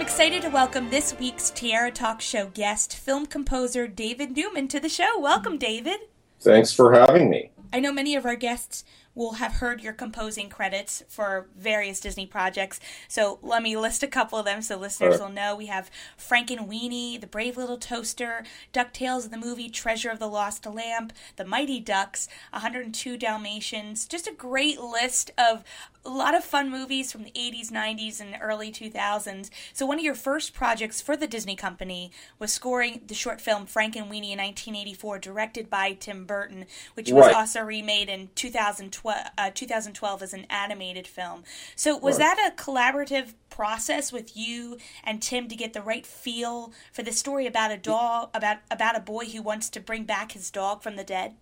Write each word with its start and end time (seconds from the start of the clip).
Excited 0.09 0.41
to 0.41 0.49
welcome 0.49 0.89
this 0.89 1.15
week's 1.21 1.51
Tiara 1.51 1.91
Talk 1.91 2.23
Show 2.23 2.47
guest, 2.47 2.97
film 2.97 3.27
composer 3.27 3.87
David 3.87 4.35
Newman, 4.35 4.67
to 4.69 4.81
the 4.81 4.89
show. 4.89 5.21
Welcome, 5.21 5.59
David. 5.59 6.01
Thanks 6.41 6.73
for 6.73 6.95
having 6.95 7.29
me. 7.29 7.51
I 7.75 7.81
know 7.81 7.93
many 7.93 8.17
of 8.17 8.25
our 8.25 8.35
guests 8.35 8.85
will 9.15 9.35
have 9.35 9.55
heard 9.55 9.83
your 9.83 9.93
composing 9.93 10.49
credits 10.49 11.03
for 11.09 11.49
various 11.57 11.99
Disney 12.01 12.25
projects. 12.25 12.79
So 13.09 13.39
let 13.43 13.63
me 13.63 13.77
list 13.77 14.03
a 14.03 14.07
couple 14.07 14.39
of 14.39 14.45
them 14.45 14.63
so 14.63 14.79
listeners 14.79 15.21
will 15.21 15.29
know. 15.29 15.57
We 15.57 15.67
have 15.67 15.91
Frankenweenie, 16.17 17.21
The 17.21 17.27
Brave 17.27 17.57
Little 17.57 17.79
Toaster, 17.79 18.45
DuckTales, 18.73 19.29
the 19.31 19.37
movie 19.37 19.69
Treasure 19.69 20.11
of 20.11 20.21
the 20.21 20.29
Lost 20.29 20.65
Lamp, 20.67 21.13
The 21.37 21.45
Mighty 21.45 21.81
Ducks, 21.81 22.29
102 22.53 23.17
Dalmatians. 23.19 24.07
Just 24.07 24.29
a 24.29 24.33
great 24.33 24.81
list 24.81 25.33
of 25.37 25.65
a 26.09 26.11
lot 26.11 26.35
of 26.35 26.43
fun 26.43 26.71
movies 26.71 27.13
from 27.13 27.23
the 27.23 27.31
80s, 27.33 27.71
90s, 27.71 28.19
and 28.21 28.35
early 28.41 28.73
2000s. 28.73 29.51
So, 29.75 29.85
one 29.85 29.99
of 29.99 30.05
your 30.05 30.15
first 30.15 30.55
projects 30.55 31.03
for 31.03 31.17
the 31.17 31.27
Disney 31.27 31.55
Company 31.55 32.11
was 32.39 32.51
scoring 32.53 33.03
the 33.07 33.15
short 33.15 33.41
film 33.43 33.67
Frankenweenie 33.67 34.33
in 34.33 34.39
1984, 34.39 35.19
directed 35.19 35.69
by 35.69 35.93
Tim 35.93 36.25
Burton, 36.25 36.65
which 36.95 37.13
was 37.13 37.27
Right. 37.27 37.35
also 37.35 37.61
remade 37.61 38.09
in 38.09 38.31
2012, 38.35 39.27
uh, 39.37 39.51
2012 39.55 40.23
as 40.23 40.33
an 40.33 40.47
animated 40.49 41.07
film. 41.07 41.45
So, 41.77 41.97
was 41.97 42.19
Right. 42.19 42.37
that 42.37 42.53
a 42.53 42.57
collaborative 42.63 43.35
process 43.51 44.11
with 44.11 44.35
you 44.37 44.79
and 45.05 45.21
Tim 45.21 45.47
to 45.49 45.57
get 45.57 45.75
the 45.75 45.83
right 45.83 46.07
feel 46.07 46.73
for 46.93 47.03
the 47.03 47.13
story 47.13 47.47
about 47.47 47.71
a 47.71 47.77
dog, 47.77 48.31
about 48.33 48.59
about 48.71 48.97
a 48.97 49.01
boy 49.01 49.27
who 49.27 49.43
wants 49.43 49.69
to 49.71 49.81
bring 49.81 50.05
back 50.05 50.33
his 50.33 50.51
dog 50.51 50.83
from 50.83 50.97
the 50.97 51.05
dead? 51.05 51.35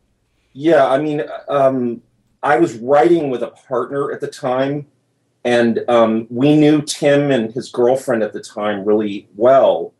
Yeah, 0.52 0.86
I 0.88 0.98
mean, 0.98 1.22
um, 1.48 2.02
I 2.46 2.58
was 2.58 2.76
writing 2.76 3.28
with 3.28 3.42
a 3.42 3.48
partner 3.48 4.12
at 4.12 4.20
the 4.20 4.28
time, 4.28 4.86
and 5.42 5.84
um, 5.88 6.28
we 6.30 6.56
knew 6.56 6.80
Tim 6.80 7.32
and 7.32 7.52
his 7.52 7.70
girlfriend 7.70 8.22
at 8.22 8.32
the 8.32 8.40
time 8.40 8.84
really 8.84 9.28
well. 9.34 9.92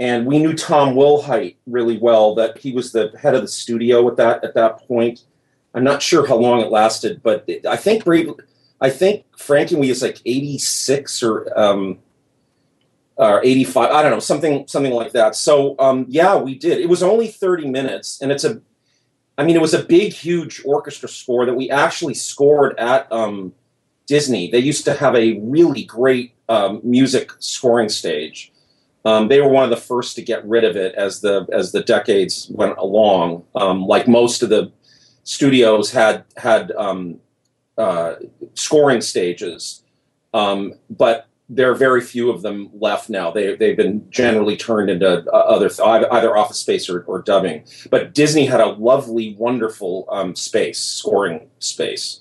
And 0.00 0.26
we 0.26 0.38
knew 0.38 0.54
Tom 0.54 0.94
Wilhite 0.94 1.56
really 1.66 1.98
well. 1.98 2.34
That 2.34 2.56
he 2.56 2.72
was 2.72 2.92
the 2.92 3.12
head 3.20 3.34
of 3.34 3.42
the 3.42 3.48
studio 3.48 4.08
at 4.08 4.16
that 4.16 4.42
at 4.42 4.54
that 4.54 4.86
point. 4.88 5.24
I'm 5.74 5.84
not 5.84 6.00
sure 6.00 6.26
how 6.26 6.36
long 6.36 6.60
it 6.60 6.70
lasted, 6.70 7.22
but 7.22 7.44
it- 7.46 7.66
I 7.66 7.76
think 7.76 8.04
Brave, 8.04 8.32
I 8.80 8.88
think 8.88 9.24
Frankenweenie 9.36 9.90
is 9.90 10.00
like 10.00 10.20
86 10.24 11.22
or 11.22 11.58
um, 11.58 11.98
or 13.16 13.44
85. 13.44 13.90
I 13.90 14.02
don't 14.02 14.12
know 14.12 14.18
something 14.18 14.66
something 14.66 14.92
like 14.94 15.12
that. 15.12 15.36
So 15.36 15.76
um, 15.78 16.06
yeah, 16.08 16.36
we 16.36 16.54
did. 16.54 16.78
It 16.78 16.88
was 16.88 17.02
only 17.02 17.28
30 17.28 17.68
minutes, 17.68 18.22
and 18.22 18.32
it's 18.32 18.44
a 18.44 18.62
I 19.38 19.44
mean, 19.44 19.56
it 19.56 19.62
was 19.62 19.74
a 19.74 19.82
big, 19.82 20.12
huge 20.12 20.62
orchestra 20.64 21.08
score 21.08 21.44
that 21.44 21.54
we 21.54 21.70
actually 21.70 22.14
scored 22.14 22.78
at 22.78 23.10
um, 23.12 23.52
Disney. 24.06 24.50
They 24.50 24.58
used 24.58 24.84
to 24.86 24.94
have 24.94 25.14
a 25.14 25.38
really 25.40 25.84
great 25.84 26.34
um, 26.48 26.80
music 26.82 27.32
scoring 27.38 27.88
stage. 27.88 28.52
Um, 29.04 29.28
they 29.28 29.40
were 29.40 29.48
one 29.48 29.64
of 29.64 29.70
the 29.70 29.76
first 29.76 30.16
to 30.16 30.22
get 30.22 30.44
rid 30.46 30.64
of 30.64 30.76
it 30.76 30.94
as 30.94 31.20
the 31.20 31.46
as 31.52 31.70
the 31.70 31.82
decades 31.82 32.48
went 32.50 32.76
along. 32.76 33.44
Um, 33.54 33.86
like 33.86 34.08
most 34.08 34.42
of 34.42 34.48
the 34.48 34.72
studios 35.22 35.92
had 35.92 36.24
had 36.36 36.72
um, 36.72 37.20
uh, 37.78 38.14
scoring 38.54 39.00
stages, 39.00 39.84
um, 40.34 40.74
but 40.90 41.28
there 41.48 41.70
are 41.70 41.74
very 41.74 42.00
few 42.00 42.30
of 42.30 42.42
them 42.42 42.70
left 42.72 43.08
now. 43.08 43.30
They 43.30 43.54
they've 43.54 43.76
been 43.76 44.10
generally 44.10 44.56
turned 44.56 44.90
into 44.90 45.24
uh, 45.32 45.36
other 45.36 45.70
either, 45.84 46.12
either 46.12 46.36
office 46.36 46.58
space 46.58 46.88
or, 46.90 47.02
or 47.02 47.22
dubbing 47.22 47.64
but 47.90 48.14
Disney 48.14 48.46
had 48.46 48.60
a 48.60 48.66
lovely, 48.66 49.34
wonderful 49.38 50.06
um, 50.10 50.34
space, 50.34 50.78
scoring 50.78 51.48
space. 51.58 52.20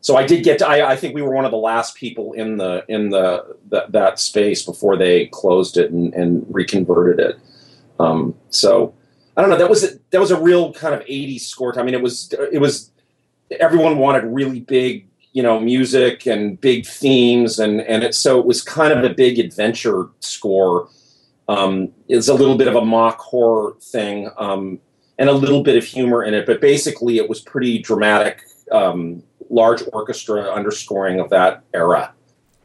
So 0.00 0.16
I 0.16 0.26
did 0.26 0.44
get 0.44 0.58
to. 0.60 0.68
I, 0.68 0.92
I 0.92 0.96
think 0.96 1.14
we 1.14 1.22
were 1.22 1.34
one 1.34 1.44
of 1.44 1.50
the 1.50 1.56
last 1.56 1.96
people 1.96 2.32
in 2.34 2.58
the 2.58 2.84
in 2.88 3.10
the, 3.10 3.56
the 3.68 3.86
that 3.88 4.20
space 4.20 4.62
before 4.62 4.96
they 4.96 5.26
closed 5.26 5.76
it 5.76 5.90
and, 5.90 6.14
and 6.14 6.46
reconverted 6.48 7.18
it. 7.18 7.38
Um, 7.98 8.34
so 8.50 8.94
I 9.36 9.40
don't 9.40 9.50
know. 9.50 9.58
That 9.58 9.68
was 9.68 9.82
a, 9.82 9.98
that 10.10 10.20
was 10.20 10.30
a 10.30 10.40
real 10.40 10.72
kind 10.72 10.94
of 10.94 11.00
'80s 11.00 11.40
score. 11.40 11.76
I 11.78 11.82
mean, 11.82 11.94
it 11.94 12.02
was 12.02 12.32
it 12.52 12.60
was 12.60 12.92
everyone 13.58 13.98
wanted 13.98 14.24
really 14.24 14.60
big, 14.60 15.08
you 15.36 15.42
know, 15.42 15.60
music 15.60 16.26
and 16.26 16.58
big 16.62 16.86
themes, 16.86 17.58
and 17.58 17.82
and 17.82 18.02
it 18.02 18.14
so 18.14 18.40
it 18.40 18.46
was 18.46 18.62
kind 18.62 18.90
of 18.90 19.04
a 19.04 19.12
big 19.14 19.38
adventure 19.38 20.08
score. 20.20 20.88
Um, 21.46 21.92
it's 22.08 22.28
a 22.28 22.34
little 22.34 22.56
bit 22.56 22.68
of 22.68 22.74
a 22.74 22.84
mock 22.84 23.18
horror 23.20 23.76
thing. 23.80 24.30
Um, 24.38 24.80
and 25.18 25.28
a 25.28 25.32
little 25.32 25.62
bit 25.62 25.76
of 25.76 25.84
humor 25.84 26.22
in 26.24 26.34
it, 26.34 26.46
but 26.46 26.60
basically 26.60 27.16
it 27.16 27.28
was 27.28 27.40
pretty 27.40 27.78
dramatic, 27.78 28.42
um, 28.70 29.22
large 29.48 29.82
orchestra 29.92 30.42
underscoring 30.52 31.20
of 31.20 31.30
that 31.30 31.62
era. 31.72 32.12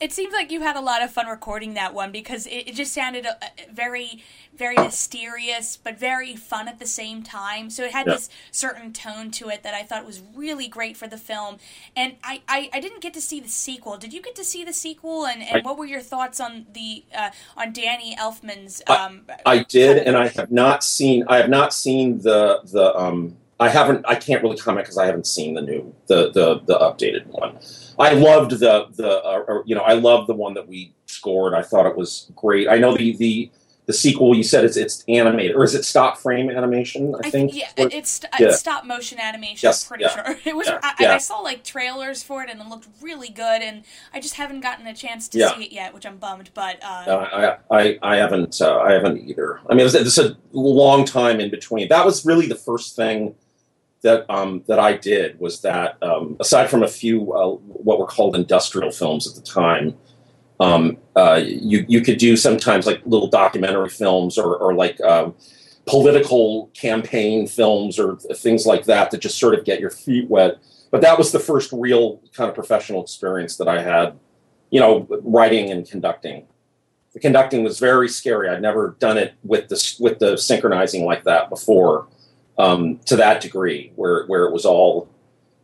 It 0.01 0.11
seems 0.11 0.33
like 0.33 0.51
you 0.51 0.61
had 0.61 0.75
a 0.75 0.81
lot 0.81 1.03
of 1.03 1.11
fun 1.11 1.27
recording 1.27 1.75
that 1.75 1.93
one 1.93 2.11
because 2.11 2.47
it, 2.47 2.67
it 2.69 2.75
just 2.75 2.91
sounded 2.91 3.27
uh, 3.27 3.33
very, 3.71 4.23
very 4.57 4.75
mysterious, 4.75 5.77
but 5.77 5.99
very 5.99 6.35
fun 6.35 6.67
at 6.67 6.79
the 6.79 6.87
same 6.87 7.21
time. 7.21 7.69
So 7.69 7.83
it 7.83 7.91
had 7.91 8.07
Yeah. 8.07 8.13
this 8.13 8.29
certain 8.51 8.93
tone 8.93 9.29
to 9.31 9.49
it 9.49 9.61
that 9.61 9.75
I 9.75 9.83
thought 9.83 10.03
was 10.03 10.19
really 10.35 10.67
great 10.67 10.97
for 10.97 11.07
the 11.07 11.19
film. 11.19 11.57
And 11.95 12.15
I, 12.23 12.41
I, 12.47 12.71
I 12.73 12.79
didn't 12.79 13.01
get 13.01 13.13
to 13.13 13.21
see 13.21 13.39
the 13.39 13.47
sequel. 13.47 13.97
Did 13.97 14.11
you 14.11 14.23
get 14.23 14.33
to 14.35 14.43
see 14.43 14.63
the 14.63 14.73
sequel? 14.73 15.27
And, 15.27 15.43
and 15.43 15.57
I- 15.57 15.61
what 15.61 15.77
were 15.77 15.85
your 15.85 16.01
thoughts 16.01 16.39
on 16.39 16.65
the 16.73 17.03
uh, 17.15 17.29
on 17.55 17.71
Danny 17.71 18.15
Elfman's? 18.15 18.81
I- 18.87 19.05
Um, 19.05 19.21
I 19.45 19.59
did, 19.63 19.97
and 19.99 20.17
I 20.17 20.29
have 20.29 20.51
not 20.51 20.83
seen. 20.83 21.25
I 21.27 21.37
have 21.37 21.49
not 21.49 21.73
seen 21.75 22.17
the 22.19 22.61
the. 22.63 22.95
Um, 22.97 23.37
I 23.61 23.69
haven't. 23.69 24.05
I 24.07 24.15
can't 24.15 24.41
really 24.43 24.57
comment 24.57 24.85
because 24.85 24.97
I 24.97 25.05
haven't 25.05 25.27
seen 25.27 25.53
the 25.53 25.61
new 25.61 25.95
the 26.07 26.31
the 26.31 26.59
the 26.65 26.77
updated 26.79 27.27
one. 27.27 27.59
I 27.99 28.13
loved 28.13 28.51
the 28.51 28.87
the 28.95 29.23
uh, 29.23 29.61
you 29.65 29.75
know 29.75 29.81
I 29.83 29.93
loved 29.93 30.27
the 30.27 30.33
one 30.33 30.55
that 30.55 30.67
we 30.67 30.93
scored. 31.05 31.53
I 31.53 31.61
thought 31.61 31.85
it 31.85 31.95
was 31.95 32.31
great. 32.35 32.67
I 32.67 32.77
know 32.77 32.97
the 32.97 33.15
the 33.17 33.51
the 33.85 33.93
sequel. 33.93 34.35
You 34.35 34.43
said 34.43 34.63
it's 34.65 34.77
it's 34.77 35.03
animated 35.07 35.55
or 35.55 35.63
is 35.63 35.75
it 35.75 35.85
stop 35.85 36.17
frame 36.17 36.49
animation? 36.49 37.13
I, 37.15 37.27
I 37.27 37.29
think. 37.29 37.53
yeah, 37.53 37.65
Or- 37.77 37.89
it's, 37.91 38.21
yeah. 38.39 38.47
it's 38.47 38.59
stop 38.59 38.85
motion 38.85 39.19
animation. 39.19 39.67
Yes, 39.67 39.83
I'm 39.83 39.87
pretty 39.89 40.03
yeah, 40.05 40.15
sure 40.25 40.37
it 40.45 40.55
was. 40.55 40.67
yeah, 40.67 40.79
I. 40.81 40.95
I 41.15 41.17
saw 41.19 41.39
like 41.39 41.63
trailers 41.63 42.23
for 42.23 42.43
it, 42.43 42.49
and 42.49 42.61
it 42.61 42.67
looked 42.67 42.87
really 43.01 43.29
good. 43.29 43.61
And 43.61 43.83
I 44.13 44.19
just 44.21 44.35
haven't 44.35 44.61
gotten 44.61 44.87
a 44.87 44.95
chance 44.95 45.27
to 45.29 45.49
see 45.49 45.63
it 45.65 45.71
yet, 45.71 45.93
which 45.93 46.05
I'm 46.07 46.17
bummed. 46.17 46.49
But 46.55 46.79
uh, 46.83 47.03
Uh, 47.07 47.57
I, 47.69 47.79
I, 47.79 47.99
I 48.01 48.15
haven't 48.17 48.59
uh, 48.61 48.79
I 48.79 48.93
haven't 48.93 49.17
either. 49.29 49.59
I 49.69 49.73
mean, 49.73 49.81
it 49.81 49.83
was, 49.83 49.95
it's 49.95 50.17
a 50.17 50.35
long 50.51 51.05
time 51.05 51.39
in 51.39 51.51
between. 51.51 51.87
That 51.89 52.05
was 52.05 52.25
really 52.25 52.47
the 52.47 52.55
first 52.55 52.95
thing 52.95 53.35
that 54.03 54.29
um, 54.29 54.63
that 54.67 54.79
I 54.79 54.93
did 54.93 55.39
was 55.39 55.61
that 55.61 55.97
um, 56.01 56.37
aside 56.39 56.69
from 56.69 56.83
a 56.83 56.87
few 56.87 57.33
uh, 57.33 57.49
what 57.55 57.99
were 57.99 58.07
called 58.07 58.35
industrial 58.35 58.91
films 58.91 59.27
at 59.27 59.35
the 59.35 59.41
time, 59.41 59.95
um, 60.59 60.97
uh, 61.15 61.41
you 61.43 61.85
you 61.87 62.01
could 62.01 62.17
do 62.17 62.35
sometimes 62.35 62.85
like 62.85 63.01
little 63.05 63.27
documentary 63.27 63.89
films 63.89 64.37
or, 64.37 64.55
or 64.57 64.73
like 64.73 64.99
um, 65.01 65.35
political 65.85 66.67
campaign 66.73 67.47
films 67.47 67.99
or 67.99 68.17
things 68.35 68.65
like 68.65 68.85
that 68.85 69.11
to 69.11 69.17
just 69.17 69.37
sort 69.37 69.57
of 69.57 69.65
get 69.65 69.79
your 69.79 69.91
feet 69.91 70.29
wet. 70.29 70.57
But 70.89 71.01
that 71.01 71.17
was 71.17 71.31
the 71.31 71.39
first 71.39 71.71
real 71.71 72.21
kind 72.33 72.49
of 72.49 72.55
professional 72.55 73.01
experience 73.01 73.57
that 73.57 73.67
I 73.67 73.81
had, 73.81 74.19
you 74.71 74.79
know, 74.79 75.07
writing 75.23 75.71
and 75.71 75.89
conducting 75.89 76.47
the 77.13 77.19
conducting 77.19 77.63
was 77.63 77.79
very 77.79 78.07
scary. 78.07 78.47
I'd 78.49 78.61
never 78.61 78.95
done 78.99 79.17
it 79.17 79.33
with 79.43 79.67
the 79.67 79.95
with 79.99 80.19
the 80.19 80.37
synchronizing 80.37 81.05
like 81.05 81.23
that 81.25 81.49
before, 81.49 82.07
um, 82.61 82.99
to 83.05 83.15
that 83.15 83.41
degree, 83.41 83.91
where 83.95 84.25
where 84.27 84.45
it 84.45 84.53
was 84.53 84.65
all 84.65 85.09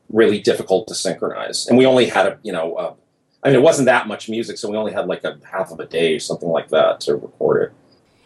really 0.10 0.40
difficult 0.40 0.88
to 0.88 0.96
synchronize. 0.96 1.68
And 1.68 1.78
we 1.78 1.86
only 1.86 2.08
had 2.08 2.26
a 2.26 2.40
you 2.44 2.52
know, 2.52 2.76
uh, 2.76 2.94
I 3.44 3.50
mean, 3.50 3.56
it 3.56 3.62
wasn't 3.62 3.86
that 3.86 4.08
much 4.08 4.30
music, 4.30 4.58
so 4.58 4.70
we 4.70 4.78
only 4.78 4.94
had 4.94 5.08
like 5.08 5.24
a 5.24 5.40
half 5.52 5.72
of 5.72 5.80
a 5.80 5.86
day 5.86 6.16
or 6.16 6.20
something 6.20 6.50
like 6.50 6.70
that 6.70 7.00
to 7.02 7.16
record 7.16 7.64
it. 7.64 7.74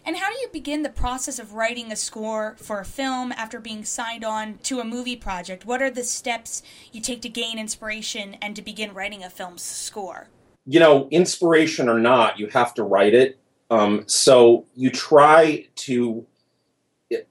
And 0.04 0.18
how 0.18 0.32
do 0.32 0.40
you 0.40 0.48
begin 0.52 0.82
the 0.82 0.90
process 0.90 1.38
of 1.38 1.54
writing 1.54 1.92
a 1.92 1.96
score 1.96 2.56
for 2.58 2.80
a 2.80 2.86
film 2.86 3.32
after 3.34 3.60
being 3.60 3.84
signed 3.84 4.24
on 4.24 4.58
to 4.64 4.80
a 4.80 4.84
movie 4.84 5.16
project? 5.16 5.66
What 5.66 5.82
are 5.82 5.92
the 5.92 6.04
steps 6.04 6.64
you 6.92 7.02
take 7.02 7.22
to 7.22 7.30
gain 7.30 7.60
inspiration 7.60 8.36
and 8.42 8.56
to 8.56 8.64
begin 8.64 8.94
writing 8.94 9.24
a 9.24 9.30
film's 9.30 9.62
score? 9.62 10.30
You 10.66 10.80
know, 10.80 11.08
inspiration 11.12 11.88
or 11.88 12.00
not, 12.00 12.40
you 12.40 12.48
have 12.48 12.74
to 12.76 12.84
write 12.84 13.14
it. 13.14 13.38
Um, 13.70 14.04
so 14.08 14.66
you 14.76 14.90
try 14.90 15.68
to. 15.76 16.26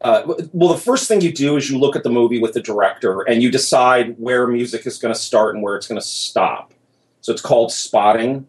Uh, 0.02 0.34
well, 0.52 0.72
the 0.72 0.80
first 0.80 1.08
thing 1.08 1.20
you 1.20 1.32
do 1.32 1.56
is 1.56 1.70
you 1.70 1.78
look 1.78 1.96
at 1.96 2.02
the 2.02 2.10
movie 2.10 2.40
with 2.40 2.52
the 2.52 2.60
director 2.60 3.22
and 3.22 3.42
you 3.42 3.50
decide 3.50 4.14
where 4.18 4.46
music 4.46 4.86
is 4.86 4.98
going 4.98 5.14
to 5.14 5.18
start 5.18 5.54
and 5.54 5.62
where 5.62 5.76
it's 5.76 5.86
going 5.86 6.00
to 6.00 6.06
stop. 6.06 6.74
So 7.20 7.32
it's 7.32 7.42
called 7.42 7.72
spotting. 7.72 8.46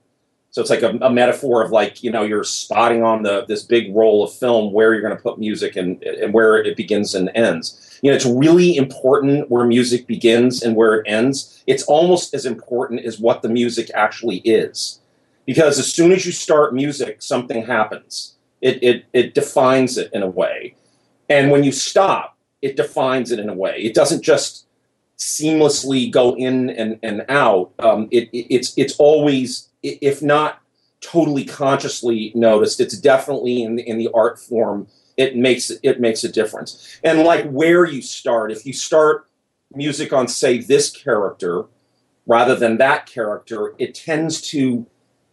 So 0.52 0.60
it's 0.60 0.70
like 0.70 0.82
a, 0.82 0.98
a, 1.02 1.10
metaphor 1.10 1.64
of 1.64 1.72
like 1.72 2.04
you 2.04 2.12
know 2.12 2.24
you're 2.24 2.44
spotting 2.44 3.04
on 3.04 3.24
the 3.24 3.46
this 3.46 3.64
big 3.64 3.96
roll 3.96 4.24
of 4.24 4.34
film 4.34 4.74
where 4.74 4.92
you're 4.94 5.02
going 5.02 5.16
to 5.16 5.22
put 5.22 5.40
music 5.40 5.78
and 5.78 6.04
and 6.04 6.34
where 6.34 6.58
it 6.58 6.76
begins 6.76 7.16
and 7.16 7.32
ends. 7.34 8.00
You 8.02 8.12
know, 8.12 8.16
it's 8.16 8.26
really 8.26 8.76
important 8.76 9.50
where 9.50 9.66
music 9.66 10.08
begins 10.08 10.62
and 10.62 10.76
where 10.76 10.96
it 10.96 11.08
ends. 11.08 11.64
It's 11.68 11.84
almost 11.84 12.34
as 12.34 12.46
important 12.46 13.06
as 13.06 13.18
what 13.18 13.42
the 13.42 13.48
music 13.48 13.90
actually 13.94 14.40
is, 14.40 15.00
because 15.46 15.80
as 15.80 15.94
soon 15.94 16.12
as 16.12 16.26
you 16.26 16.34
start 16.34 16.74
music, 16.74 17.22
something 17.22 17.66
happens. 17.66 18.36
It 18.60 18.84
it 18.84 19.06
it 19.14 19.34
defines 19.34 19.98
it 19.98 20.12
in 20.12 20.22
a 20.22 20.28
way, 20.28 20.76
and 21.32 21.50
when 21.50 21.64
you 21.64 21.72
stop, 21.72 22.38
it 22.62 22.76
defines 22.76 23.32
it 23.32 23.40
in 23.40 23.48
a 23.48 23.54
way. 23.54 23.78
It 23.80 23.94
doesn't 23.94 24.22
just 24.22 24.66
seamlessly 25.18 26.12
go 26.12 26.36
in 26.36 26.70
and 26.72 27.00
and 27.02 27.26
out. 27.30 27.72
Um, 27.80 28.10
it, 28.12 28.30
it 28.34 28.48
it's 28.56 28.78
it's 28.78 28.96
always 29.00 29.70
if 29.82 30.22
not 30.22 30.62
totally 31.00 31.46
consciously 31.46 32.32
noticed, 32.36 32.80
it's 32.80 32.98
definitely 32.98 33.64
in 33.64 33.76
the, 33.78 33.88
in 33.88 33.98
the 33.98 34.10
art 34.14 34.40
form. 34.40 34.88
It 35.16 35.36
makes 35.38 35.72
it 35.82 36.02
makes 36.02 36.24
a 36.24 36.30
difference. 36.30 37.00
And 37.04 37.24
like 37.24 37.50
where 37.50 37.86
you 37.86 38.02
start, 38.02 38.52
if 38.52 38.66
you 38.66 38.74
start 38.74 39.28
music 39.74 40.12
on 40.12 40.28
say 40.28 40.58
this 40.58 40.90
character 40.90 41.66
rather 42.28 42.56
than 42.56 42.78
that 42.78 43.06
character, 43.06 43.74
it 43.78 43.96
tends 43.96 44.42
to 44.52 44.86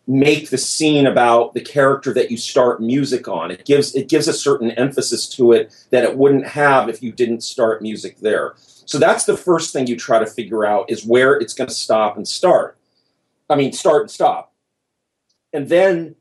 make 0.08 0.48
the 0.48 0.58
scene 0.58 1.06
about 1.06 1.52
the 1.52 1.60
character 1.60 2.14
that 2.14 2.30
you 2.30 2.36
start 2.38 2.80
music 2.80 3.28
on. 3.28 3.50
It 3.50 3.66
gives 3.66 3.94
it 3.94 4.08
gives 4.08 4.26
a 4.26 4.32
certain 4.32 4.70
emphasis 4.72 5.28
to 5.36 5.52
it 5.52 5.72
that 5.90 6.02
it 6.02 6.16
wouldn't 6.16 6.46
have 6.46 6.88
if 6.88 7.02
you 7.02 7.12
didn't 7.12 7.42
start 7.42 7.82
music 7.82 8.18
there. 8.20 8.54
So 8.56 8.98
that's 8.98 9.26
the 9.26 9.36
first 9.36 9.72
thing 9.72 9.86
you 9.86 9.96
try 9.96 10.18
to 10.18 10.26
figure 10.26 10.64
out 10.64 10.90
is 10.90 11.04
where 11.04 11.34
it's 11.34 11.52
going 11.52 11.68
to 11.68 11.74
stop 11.74 12.16
and 12.16 12.26
start. 12.26 12.78
I 13.50 13.56
mean, 13.56 13.72
start 13.72 14.02
and 14.02 14.10
stop. 14.10 14.54
And 15.52 15.68
then 15.68 16.16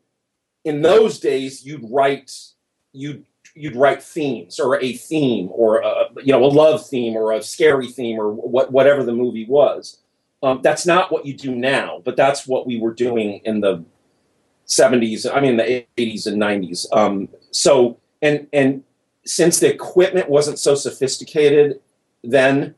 in 0.66 0.82
those 0.82 1.20
days, 1.20 1.66
you'd 1.66 1.90
write 1.90 2.32
you'd 2.92 3.26
you'd 3.56 3.76
write 3.76 4.04
themes 4.04 4.60
or 4.60 4.82
a 4.82 4.94
theme 4.94 5.50
or 5.54 5.80
a, 5.80 6.10
you 6.24 6.34
know 6.34 6.44
a 6.44 6.48
love 6.48 6.86
theme 6.86 7.16
or 7.16 7.32
a 7.32 7.42
scary 7.42 7.88
theme 7.88 8.20
or 8.20 8.34
what 8.34 8.72
whatever 8.74 9.04
the 9.04 9.14
movie 9.14 9.46
was. 9.46 10.00
Um, 10.44 10.62
that's 10.62 10.86
not 10.86 11.12
what 11.12 11.26
you 11.26 11.34
do 11.34 11.56
now, 11.56 12.02
but 12.06 12.16
that's 12.16 12.48
what 12.48 12.68
we 12.68 12.80
were 12.80 12.94
doing 12.94 13.42
in 13.44 13.62
the 13.62 13.84
70s. 14.68 15.26
I 15.34 15.40
mean, 15.40 15.58
the 15.58 15.86
80s 15.98 16.28
and 16.28 16.42
90s. 16.42 16.86
Um, 16.96 17.30
so 17.52 17.98
and 18.22 18.48
and 18.54 18.84
since 19.26 19.60
the 19.60 19.72
equipment 19.72 20.30
wasn't 20.30 20.60
so 20.60 20.76
sophisticated 20.76 21.80
then, 22.24 22.76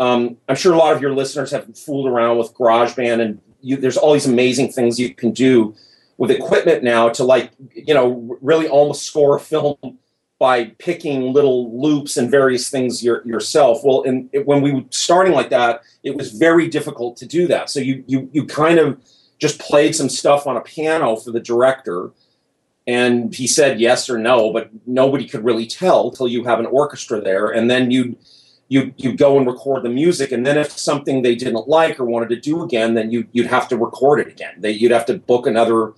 um, 0.00 0.36
I'm 0.48 0.56
sure 0.56 0.72
a 0.72 0.78
lot 0.78 0.94
of 0.94 1.02
your 1.02 1.14
listeners 1.14 1.50
have 1.50 1.76
fooled 1.76 2.08
around 2.08 2.38
with 2.38 2.54
GarageBand 2.54 3.20
and 3.20 3.40
you, 3.60 3.76
there's 3.76 3.96
all 3.96 4.12
these 4.12 4.26
amazing 4.26 4.72
things 4.72 4.98
you 4.98 5.14
can 5.14 5.30
do 5.32 5.74
with 6.18 6.30
equipment 6.30 6.82
now 6.82 7.08
to 7.08 7.24
like 7.24 7.52
you 7.74 7.94
know 7.94 8.38
really 8.40 8.68
almost 8.68 9.04
score 9.04 9.36
a 9.36 9.40
film 9.40 9.76
by 10.42 10.64
picking 10.80 11.32
little 11.32 11.80
loops 11.80 12.16
and 12.16 12.28
various 12.28 12.68
things 12.68 13.00
your, 13.00 13.24
yourself. 13.24 13.84
Well, 13.84 14.02
and 14.02 14.28
it, 14.32 14.44
when 14.44 14.60
we 14.60 14.72
were 14.72 14.82
starting 14.90 15.34
like 15.34 15.50
that, 15.50 15.82
it 16.02 16.16
was 16.16 16.32
very 16.32 16.66
difficult 16.66 17.16
to 17.18 17.26
do 17.26 17.46
that. 17.46 17.70
So 17.70 17.78
you 17.78 18.02
you 18.08 18.28
you 18.32 18.44
kind 18.44 18.80
of 18.80 19.00
just 19.38 19.60
played 19.60 19.94
some 19.94 20.08
stuff 20.08 20.48
on 20.48 20.56
a 20.56 20.60
piano 20.60 21.14
for 21.14 21.30
the 21.30 21.38
director, 21.38 22.10
and 22.88 23.32
he 23.32 23.46
said 23.46 23.80
yes 23.80 24.10
or 24.10 24.18
no, 24.18 24.52
but 24.52 24.68
nobody 24.84 25.28
could 25.28 25.44
really 25.44 25.64
tell 25.64 26.10
till 26.10 26.26
you 26.26 26.42
have 26.42 26.58
an 26.58 26.66
orchestra 26.66 27.20
there, 27.20 27.46
and 27.46 27.70
then 27.70 27.92
you 27.92 28.16
you 28.66 28.92
you 28.96 29.16
go 29.16 29.38
and 29.38 29.46
record 29.46 29.84
the 29.84 29.90
music, 29.90 30.32
and 30.32 30.44
then 30.44 30.58
if 30.58 30.72
something 30.72 31.22
they 31.22 31.36
didn't 31.36 31.68
like 31.68 32.00
or 32.00 32.04
wanted 32.04 32.30
to 32.30 32.40
do 32.50 32.64
again, 32.64 32.94
then 32.94 33.12
you 33.12 33.28
you'd 33.30 33.46
have 33.46 33.68
to 33.68 33.76
record 33.76 34.18
it 34.18 34.26
again. 34.26 34.54
They, 34.58 34.72
you'd 34.72 34.90
have 34.90 35.06
to 35.06 35.18
book 35.18 35.46
another 35.46 35.92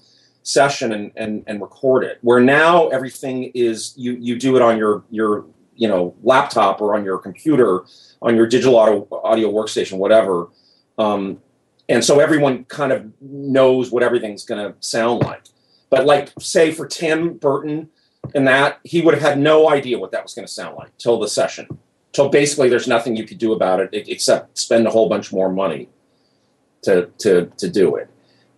session 0.45 0.93
and, 0.93 1.11
and 1.17 1.43
and 1.49 1.61
record 1.61 2.05
it. 2.05 2.19
Where 2.23 2.41
now 2.41 2.89
everything 2.89 3.51
is 3.55 3.93
you 3.97 4.13
you 4.13 4.39
do 4.39 4.55
it 4.55 4.63
on 4.63 4.79
your 4.79 5.05
your 5.11 5.47
you 5.75 5.89
know 5.89 6.15
laptop 6.23 6.81
or 6.81 6.95
on 6.95 7.05
your 7.05 7.19
computer, 7.19 7.83
on 8.23 8.37
your 8.37 8.47
digital 8.47 8.79
audio 8.79 9.09
audio 9.11 9.51
workstation, 9.51 9.99
whatever. 9.99 10.49
Um, 10.97 11.41
and 11.89 12.05
so 12.05 12.21
everyone 12.21 12.65
kind 12.65 12.93
of 12.93 13.11
knows 13.21 13.91
what 13.91 14.03
everything's 14.03 14.45
going 14.45 14.73
to 14.73 14.77
sound 14.81 15.23
like. 15.23 15.43
But 15.91 16.07
like 16.07 16.33
say 16.39 16.71
for 16.71 16.87
Tim 16.87 17.37
Burton 17.37 17.91
and 18.35 18.47
that 18.47 18.79
he 18.85 19.01
would 19.01 19.15
have 19.15 19.23
had 19.23 19.39
no 19.39 19.69
idea 19.69 19.99
what 19.99 20.13
that 20.13 20.23
was 20.23 20.35
going 20.35 20.47
to 20.47 20.53
sound 20.53 20.77
like 20.77 20.97
till 20.99 21.19
the 21.19 21.29
session 21.29 21.67
so 22.15 22.29
basically 22.29 22.69
there's 22.69 22.87
nothing 22.87 23.17
you 23.17 23.25
could 23.25 23.39
do 23.39 23.53
about 23.53 23.81
it 23.81 23.91
except 23.93 24.57
spend 24.57 24.87
a 24.87 24.91
whole 24.91 25.09
bunch 25.09 25.33
more 25.33 25.51
money 25.51 25.89
to 26.83 27.11
to 27.19 27.51
to 27.59 27.69
do 27.69 27.97
it 27.97 28.09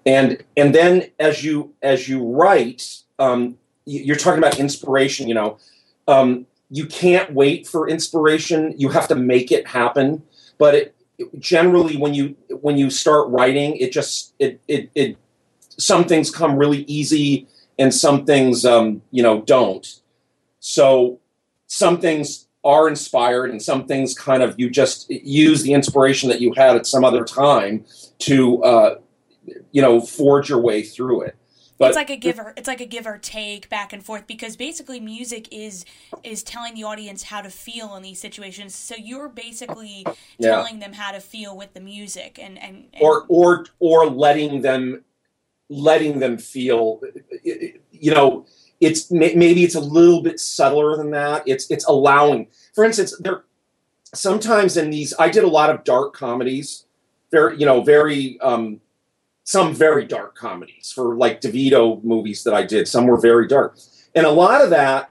and 0.06 0.42
and 0.56 0.74
then 0.74 1.10
as 1.18 1.44
you 1.44 1.74
as 1.82 2.08
you 2.08 2.24
write 2.24 3.02
um, 3.18 3.58
you're 3.84 4.16
talking 4.16 4.38
about 4.38 4.58
inspiration 4.58 5.28
you 5.28 5.34
know. 5.34 5.58
Um, 6.08 6.46
you 6.70 6.86
can't 6.86 7.32
wait 7.32 7.66
for 7.66 7.88
inspiration. 7.88 8.74
You 8.76 8.88
have 8.90 9.08
to 9.08 9.14
make 9.14 9.52
it 9.52 9.66
happen. 9.66 10.22
But 10.58 10.74
it, 10.74 10.94
generally 11.38 11.96
when 11.96 12.14
you 12.14 12.36
when 12.60 12.76
you 12.76 12.90
start 12.90 13.28
writing 13.30 13.76
it 13.76 13.90
just 13.90 14.34
it 14.38 14.60
it, 14.68 14.90
it 14.94 15.16
some 15.78 16.04
things 16.04 16.30
come 16.30 16.56
really 16.56 16.82
easy 16.82 17.46
and 17.78 17.94
some 17.94 18.24
things 18.24 18.64
um, 18.64 19.02
you 19.10 19.22
know 19.22 19.42
don't. 19.42 20.00
So 20.60 21.20
some 21.66 22.00
things 22.00 22.48
are 22.64 22.88
inspired 22.88 23.50
and 23.50 23.62
some 23.62 23.86
things 23.86 24.14
kind 24.14 24.42
of 24.42 24.58
you 24.58 24.68
just 24.68 25.08
use 25.08 25.62
the 25.62 25.72
inspiration 25.72 26.28
that 26.28 26.40
you 26.40 26.52
had 26.54 26.74
at 26.76 26.86
some 26.86 27.04
other 27.04 27.24
time 27.24 27.84
to 28.18 28.62
uh, 28.64 28.94
you 29.72 29.82
know 29.82 30.00
forge 30.00 30.48
your 30.48 30.60
way 30.60 30.82
through 30.82 31.22
it 31.22 31.36
but 31.78 31.88
it's 31.88 31.96
like 31.96 32.08
a 32.08 32.16
give 32.16 32.38
or 32.38 32.54
it's 32.56 32.68
like 32.68 32.80
a 32.80 32.86
give 32.86 33.06
or 33.06 33.18
take 33.18 33.68
back 33.68 33.92
and 33.92 34.04
forth 34.04 34.26
because 34.26 34.56
basically 34.56 35.00
music 35.00 35.48
is 35.52 35.84
is 36.22 36.42
telling 36.42 36.74
the 36.74 36.84
audience 36.84 37.24
how 37.24 37.40
to 37.40 37.50
feel 37.50 37.94
in 37.96 38.02
these 38.02 38.20
situations 38.20 38.74
so 38.74 38.94
you're 38.96 39.28
basically 39.28 40.06
yeah. 40.38 40.50
telling 40.50 40.78
them 40.78 40.94
how 40.94 41.12
to 41.12 41.20
feel 41.20 41.56
with 41.56 41.74
the 41.74 41.80
music 41.80 42.38
and, 42.40 42.58
and, 42.58 42.86
and 42.92 43.02
or 43.02 43.24
or 43.28 43.66
or 43.78 44.06
letting 44.06 44.62
them 44.62 45.04
letting 45.68 46.20
them 46.20 46.38
feel 46.38 47.00
you 47.42 48.14
know 48.14 48.46
it's 48.80 49.10
maybe 49.10 49.64
it's 49.64 49.74
a 49.74 49.80
little 49.80 50.22
bit 50.22 50.38
subtler 50.38 50.96
than 50.96 51.10
that. 51.12 51.42
It's 51.46 51.70
it's 51.70 51.86
allowing. 51.86 52.48
For 52.74 52.84
instance, 52.84 53.16
there 53.18 53.44
sometimes 54.14 54.76
in 54.76 54.90
these 54.90 55.14
I 55.18 55.28
did 55.28 55.44
a 55.44 55.48
lot 55.48 55.70
of 55.70 55.84
dark 55.84 56.14
comedies, 56.14 56.84
very 57.30 57.58
you 57.58 57.66
know 57.66 57.80
very 57.82 58.38
um, 58.40 58.80
some 59.46 59.72
very 59.72 60.04
dark 60.04 60.34
comedies 60.34 60.92
for 60.94 61.16
like 61.16 61.40
DeVito 61.40 62.04
movies 62.04 62.44
that 62.44 62.52
I 62.52 62.62
did. 62.62 62.86
Some 62.86 63.06
were 63.06 63.18
very 63.18 63.48
dark, 63.48 63.78
and 64.14 64.26
a 64.26 64.30
lot 64.30 64.60
of 64.60 64.70
that 64.70 65.10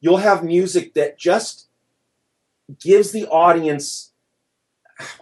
you'll 0.00 0.18
have 0.18 0.42
music 0.42 0.94
that 0.94 1.18
just 1.18 1.68
gives 2.80 3.12
the 3.12 3.26
audience 3.26 4.12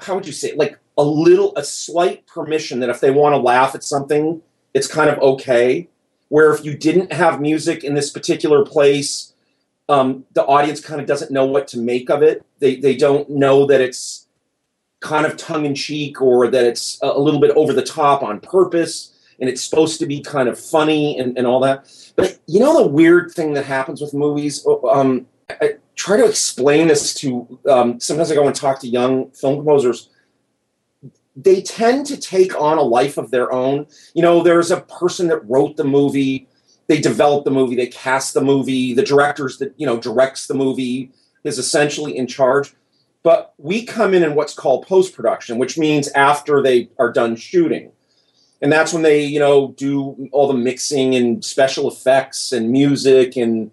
how 0.00 0.14
would 0.14 0.26
you 0.26 0.32
say 0.32 0.50
it? 0.50 0.56
like 0.56 0.78
a 0.98 1.02
little 1.02 1.52
a 1.56 1.64
slight 1.64 2.26
permission 2.26 2.80
that 2.80 2.90
if 2.90 3.00
they 3.00 3.10
want 3.10 3.32
to 3.32 3.38
laugh 3.38 3.74
at 3.74 3.82
something 3.82 4.42
it's 4.74 4.86
kind 4.86 5.10
of 5.10 5.18
okay 5.18 5.88
where 6.32 6.54
if 6.54 6.64
you 6.64 6.74
didn't 6.74 7.12
have 7.12 7.42
music 7.42 7.84
in 7.84 7.92
this 7.92 8.08
particular 8.08 8.64
place, 8.64 9.34
um, 9.90 10.24
the 10.32 10.42
audience 10.46 10.80
kind 10.80 10.98
of 10.98 11.06
doesn't 11.06 11.30
know 11.30 11.44
what 11.44 11.68
to 11.68 11.78
make 11.78 12.08
of 12.08 12.22
it. 12.22 12.42
They 12.58 12.76
they 12.76 12.96
don't 12.96 13.28
know 13.28 13.66
that 13.66 13.82
it's 13.82 14.26
kind 15.02 15.26
of 15.26 15.36
tongue 15.36 15.66
in 15.66 15.74
cheek 15.74 16.20
or 16.20 16.48
that 16.48 16.64
it's 16.64 16.98
a 17.02 17.18
little 17.18 17.40
bit 17.40 17.50
over 17.56 17.72
the 17.72 17.82
top 17.82 18.22
on 18.22 18.40
purpose 18.40 19.14
and 19.40 19.50
it's 19.50 19.62
supposed 19.62 19.98
to 19.98 20.06
be 20.06 20.20
kind 20.20 20.48
of 20.48 20.58
funny 20.58 21.18
and, 21.18 21.36
and 21.36 21.46
all 21.46 21.60
that. 21.60 21.90
But 22.16 22.38
you 22.46 22.60
know 22.60 22.82
the 22.82 22.88
weird 22.88 23.32
thing 23.32 23.54
that 23.54 23.64
happens 23.64 24.00
with 24.00 24.14
movies. 24.14 24.66
Um, 24.88 25.26
I 25.50 25.74
try 25.96 26.16
to 26.16 26.24
explain 26.24 26.88
this 26.88 27.14
to. 27.14 27.58
Um, 27.68 28.00
sometimes 28.00 28.30
I 28.30 28.34
go 28.34 28.46
and 28.46 28.54
talk 28.54 28.80
to 28.80 28.88
young 28.88 29.30
film 29.32 29.56
composers 29.56 30.08
they 31.36 31.62
tend 31.62 32.06
to 32.06 32.16
take 32.16 32.58
on 32.60 32.78
a 32.78 32.82
life 32.82 33.16
of 33.16 33.30
their 33.30 33.52
own. 33.52 33.86
You 34.14 34.22
know, 34.22 34.42
there's 34.42 34.70
a 34.70 34.82
person 34.82 35.28
that 35.28 35.48
wrote 35.48 35.76
the 35.76 35.84
movie, 35.84 36.46
they 36.88 37.00
developed 37.00 37.44
the 37.44 37.50
movie, 37.50 37.74
they 37.74 37.86
cast 37.86 38.34
the 38.34 38.42
movie, 38.42 38.92
the 38.92 39.02
directors 39.02 39.58
that, 39.58 39.72
you 39.76 39.86
know, 39.86 39.98
directs 39.98 40.46
the 40.46 40.54
movie 40.54 41.10
is 41.44 41.58
essentially 41.58 42.16
in 42.16 42.26
charge. 42.26 42.74
But 43.22 43.54
we 43.58 43.84
come 43.84 44.14
in 44.14 44.22
in 44.22 44.34
what's 44.34 44.54
called 44.54 44.86
post 44.86 45.14
production, 45.14 45.58
which 45.58 45.78
means 45.78 46.08
after 46.08 46.62
they 46.62 46.90
are 46.98 47.12
done 47.12 47.36
shooting. 47.36 47.92
and 48.62 48.72
that's 48.72 48.92
when 48.92 49.02
they 49.02 49.24
you 49.24 49.40
know 49.40 49.74
do 49.76 50.28
all 50.32 50.46
the 50.48 50.54
mixing 50.54 51.14
and 51.14 51.44
special 51.44 51.88
effects 51.90 52.52
and 52.52 52.70
music 52.70 53.36
and 53.36 53.70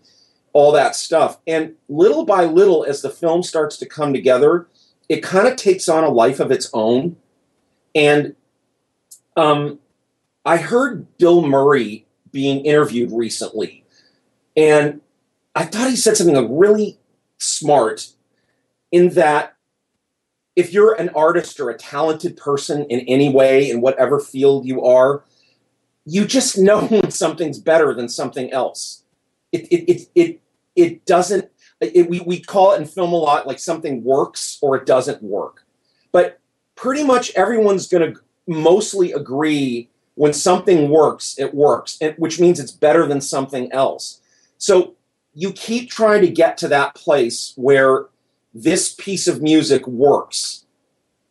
all 0.51 0.71
that 0.71 0.95
stuff 0.95 1.37
and 1.47 1.75
little 1.87 2.25
by 2.25 2.43
little 2.43 2.83
as 2.83 3.01
the 3.01 3.09
film 3.09 3.43
starts 3.43 3.77
to 3.77 3.85
come 3.85 4.11
together 4.13 4.67
it 5.07 5.21
kind 5.23 5.47
of 5.47 5.55
takes 5.55 5.87
on 5.87 6.03
a 6.03 6.09
life 6.09 6.39
of 6.39 6.51
its 6.51 6.69
own 6.73 7.15
and 7.93 8.35
um, 9.37 9.79
i 10.45 10.57
heard 10.57 11.05
bill 11.19 11.45
murray 11.45 12.05
being 12.31 12.65
interviewed 12.65 13.11
recently 13.11 13.85
and 14.57 15.01
i 15.55 15.63
thought 15.63 15.89
he 15.89 15.95
said 15.95 16.17
something 16.17 16.57
really 16.57 16.97
smart 17.37 18.07
in 18.91 19.09
that 19.09 19.55
if 20.55 20.73
you're 20.73 20.93
an 20.93 21.09
artist 21.09 21.59
or 21.59 21.69
a 21.69 21.77
talented 21.77 22.35
person 22.35 22.85
in 22.85 22.99
any 23.01 23.29
way 23.29 23.69
in 23.69 23.81
whatever 23.81 24.19
field 24.19 24.65
you 24.65 24.83
are 24.83 25.23
you 26.09 26.25
just 26.25 26.57
know 26.57 26.85
when 26.87 27.11
something's 27.11 27.59
better 27.59 27.93
than 27.93 28.09
something 28.09 28.51
else. 28.51 29.03
It 29.51 29.67
it 29.71 29.91
it 29.91 30.09
it, 30.15 30.41
it 30.75 31.05
doesn't 31.05 31.49
it, 31.81 32.09
we, 32.09 32.19
we 32.19 32.41
call 32.41 32.73
it 32.73 32.81
in 32.81 32.85
film 32.85 33.13
a 33.13 33.15
lot 33.15 33.47
like 33.47 33.59
something 33.59 34.03
works 34.03 34.57
or 34.61 34.75
it 34.75 34.85
doesn't 34.85 35.23
work. 35.23 35.65
But 36.11 36.39
pretty 36.75 37.03
much 37.03 37.31
everyone's 37.35 37.87
going 37.87 38.13
to 38.13 38.19
mostly 38.47 39.13
agree 39.13 39.89
when 40.15 40.33
something 40.33 40.89
works 40.89 41.39
it 41.39 41.53
works 41.53 41.97
and, 42.01 42.15
which 42.17 42.39
means 42.39 42.59
it's 42.59 42.71
better 42.71 43.07
than 43.07 43.21
something 43.21 43.71
else. 43.71 44.19
So 44.57 44.95
you 45.33 45.53
keep 45.53 45.89
trying 45.89 46.21
to 46.21 46.29
get 46.29 46.57
to 46.57 46.67
that 46.67 46.95
place 46.95 47.53
where 47.55 48.07
this 48.53 48.93
piece 48.93 49.27
of 49.27 49.41
music 49.41 49.87
works. 49.87 50.65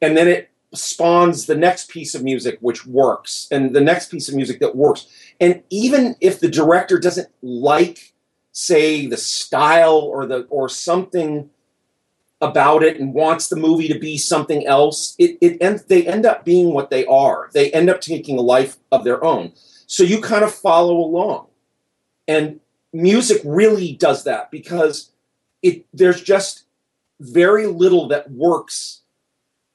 And 0.00 0.16
then 0.16 0.28
it 0.28 0.50
spawns 0.74 1.46
the 1.46 1.56
next 1.56 1.88
piece 1.90 2.14
of 2.14 2.22
music 2.22 2.58
which 2.60 2.86
works 2.86 3.48
and 3.50 3.74
the 3.74 3.80
next 3.80 4.10
piece 4.10 4.28
of 4.28 4.34
music 4.34 4.60
that 4.60 4.76
works. 4.76 5.06
And 5.40 5.62
even 5.70 6.16
if 6.20 6.40
the 6.40 6.48
director 6.48 6.98
doesn't 6.98 7.28
like 7.42 8.12
say 8.52 9.06
the 9.06 9.16
style 9.16 9.98
or 9.98 10.26
the 10.26 10.42
or 10.50 10.68
something 10.68 11.50
about 12.40 12.82
it 12.82 13.00
and 13.00 13.14
wants 13.14 13.48
the 13.48 13.56
movie 13.56 13.88
to 13.88 13.98
be 13.98 14.16
something 14.16 14.66
else, 14.66 15.16
it, 15.18 15.38
it 15.40 15.56
ends 15.60 15.84
they 15.84 16.06
end 16.06 16.26
up 16.26 16.44
being 16.44 16.72
what 16.72 16.90
they 16.90 17.04
are. 17.06 17.50
They 17.52 17.70
end 17.72 17.88
up 17.88 18.00
taking 18.00 18.38
a 18.38 18.42
life 18.42 18.76
of 18.92 19.04
their 19.04 19.24
own. 19.24 19.52
So 19.86 20.02
you 20.02 20.20
kind 20.20 20.44
of 20.44 20.54
follow 20.54 20.96
along. 20.96 21.46
And 22.26 22.60
music 22.92 23.40
really 23.44 23.92
does 23.92 24.24
that 24.24 24.50
because 24.50 25.12
it 25.62 25.86
there's 25.92 26.22
just 26.22 26.64
very 27.20 27.66
little 27.66 28.08
that 28.08 28.30
works 28.30 29.02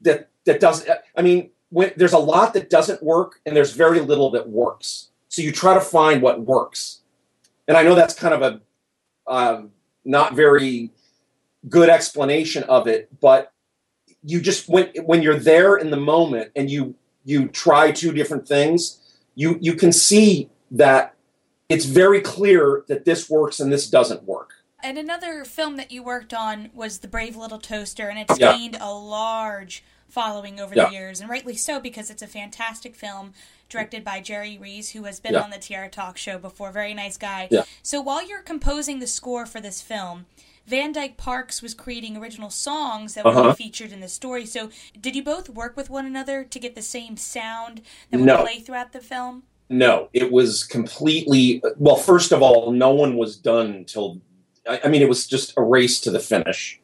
that 0.02 0.30
that 0.46 0.60
doesn't 0.60 0.90
i 1.16 1.22
mean 1.22 1.50
when 1.74 1.92
there's 1.98 2.14
a 2.14 2.20
lot 2.20 2.54
that 2.54 2.70
doesn't 2.70 3.02
work 3.02 3.42
and 3.48 3.56
there's 3.56 3.74
very 3.74 4.00
little 4.00 4.30
that 4.30 4.48
works. 4.48 5.10
So 5.28 5.42
you 5.42 5.52
try 5.52 5.74
to 5.74 5.82
find 5.82 6.22
what 6.22 6.42
works. 6.42 7.00
And 7.68 7.76
i 7.76 7.82
know 7.82 7.96
that's 7.96 8.14
kind 8.14 8.34
of 8.34 8.42
a 8.42 8.62
um, 9.26 9.72
not 10.06 10.36
very 10.36 10.92
good 11.70 11.90
explanation 11.90 12.64
of 12.64 12.88
it 12.88 13.08
but 13.22 13.54
you 14.22 14.42
just 14.42 14.68
when 14.68 14.90
when 15.06 15.22
you're 15.22 15.40
there 15.40 15.78
in 15.78 15.90
the 15.90 15.98
moment 15.98 16.52
and 16.58 16.70
you 16.70 16.94
you 17.24 17.48
try 17.48 17.90
two 17.90 18.12
different 18.12 18.46
things 18.46 19.00
you 19.36 19.58
you 19.62 19.74
can 19.76 19.94
see 19.94 20.50
that 20.72 21.16
it's 21.70 21.86
very 21.86 22.20
clear 22.20 22.84
that 22.90 23.06
this 23.06 23.30
works 23.30 23.62
and 23.62 23.72
this 23.72 23.90
doesn't 23.90 24.24
work 24.24 24.53
and 24.84 24.98
another 24.98 25.46
film 25.46 25.78
that 25.78 25.92
you 25.92 26.04
worked 26.04 26.34
on 26.34 26.70
was 26.74 27.00
The 27.00 27.08
Brave 27.08 27.36
Little 27.36 27.60
Toaster, 27.60 28.10
and 28.10 28.20
it's 28.20 28.40
yeah. 28.40 28.56
gained 28.56 28.78
a 28.80 28.94
large 28.94 29.84
following 30.08 30.60
over 30.60 30.76
yeah. 30.76 30.86
the 30.86 30.92
years, 30.92 31.22
and 31.22 31.30
rightly 31.30 31.56
so 31.56 31.80
because 31.80 32.12
it's 32.12 32.22
a 32.22 32.28
fantastic 32.28 32.96
film 32.96 33.34
directed 33.70 34.04
by 34.04 34.20
Jerry 34.20 34.58
Rees, 34.58 34.92
who 34.92 35.06
has 35.06 35.20
been 35.20 35.34
yeah. 35.34 35.42
on 35.42 35.50
the 35.50 35.58
Tiara 35.58 35.90
Talk 35.90 36.18
show 36.18 36.38
before. 36.38 36.72
Very 36.72 36.94
nice 36.94 37.18
guy. 37.18 37.50
So 37.82 38.00
while 38.02 38.28
you're 38.28 38.44
composing 38.44 39.00
the 39.00 39.08
score 39.08 39.48
for 39.48 39.60
this 39.60 39.82
film, 39.82 40.28
Van 40.66 40.92
Dyke 40.92 41.18
Parks 41.18 41.62
was 41.62 41.74
creating 41.74 42.16
original 42.16 42.50
songs 42.50 43.16
that 43.16 43.26
would 43.26 43.36
uh-huh. 43.36 43.50
be 43.50 43.64
featured 43.64 43.92
in 43.92 44.00
the 44.00 44.08
story. 44.08 44.46
So, 44.46 44.70
did 45.00 45.16
you 45.16 45.24
both 45.24 45.50
work 45.50 45.76
with 45.76 45.90
one 45.90 46.06
another 46.06 46.44
to 46.44 46.60
get 46.60 46.76
the 46.76 46.82
same 46.82 47.18
sound 47.18 47.82
that 48.12 48.20
would 48.20 48.26
no. 48.26 48.44
play 48.44 48.60
throughout 48.60 48.94
the 48.94 49.02
film? 49.02 49.44
No, 49.70 50.10
it 50.14 50.32
was 50.32 50.64
completely. 50.64 51.62
Well, 51.78 51.96
first 51.96 52.32
of 52.32 52.42
all, 52.42 52.72
no 52.72 52.94
one 52.94 53.18
was 53.18 53.36
done 53.36 53.72
until 53.72 54.22
I, 54.68 54.82
I 54.86 54.88
mean, 54.88 55.02
it 55.02 55.10
was 55.10 55.28
just 55.28 55.54
a 55.58 55.62
race 55.62 56.00
to 56.02 56.12
the 56.12 56.20
finish. 56.20 56.80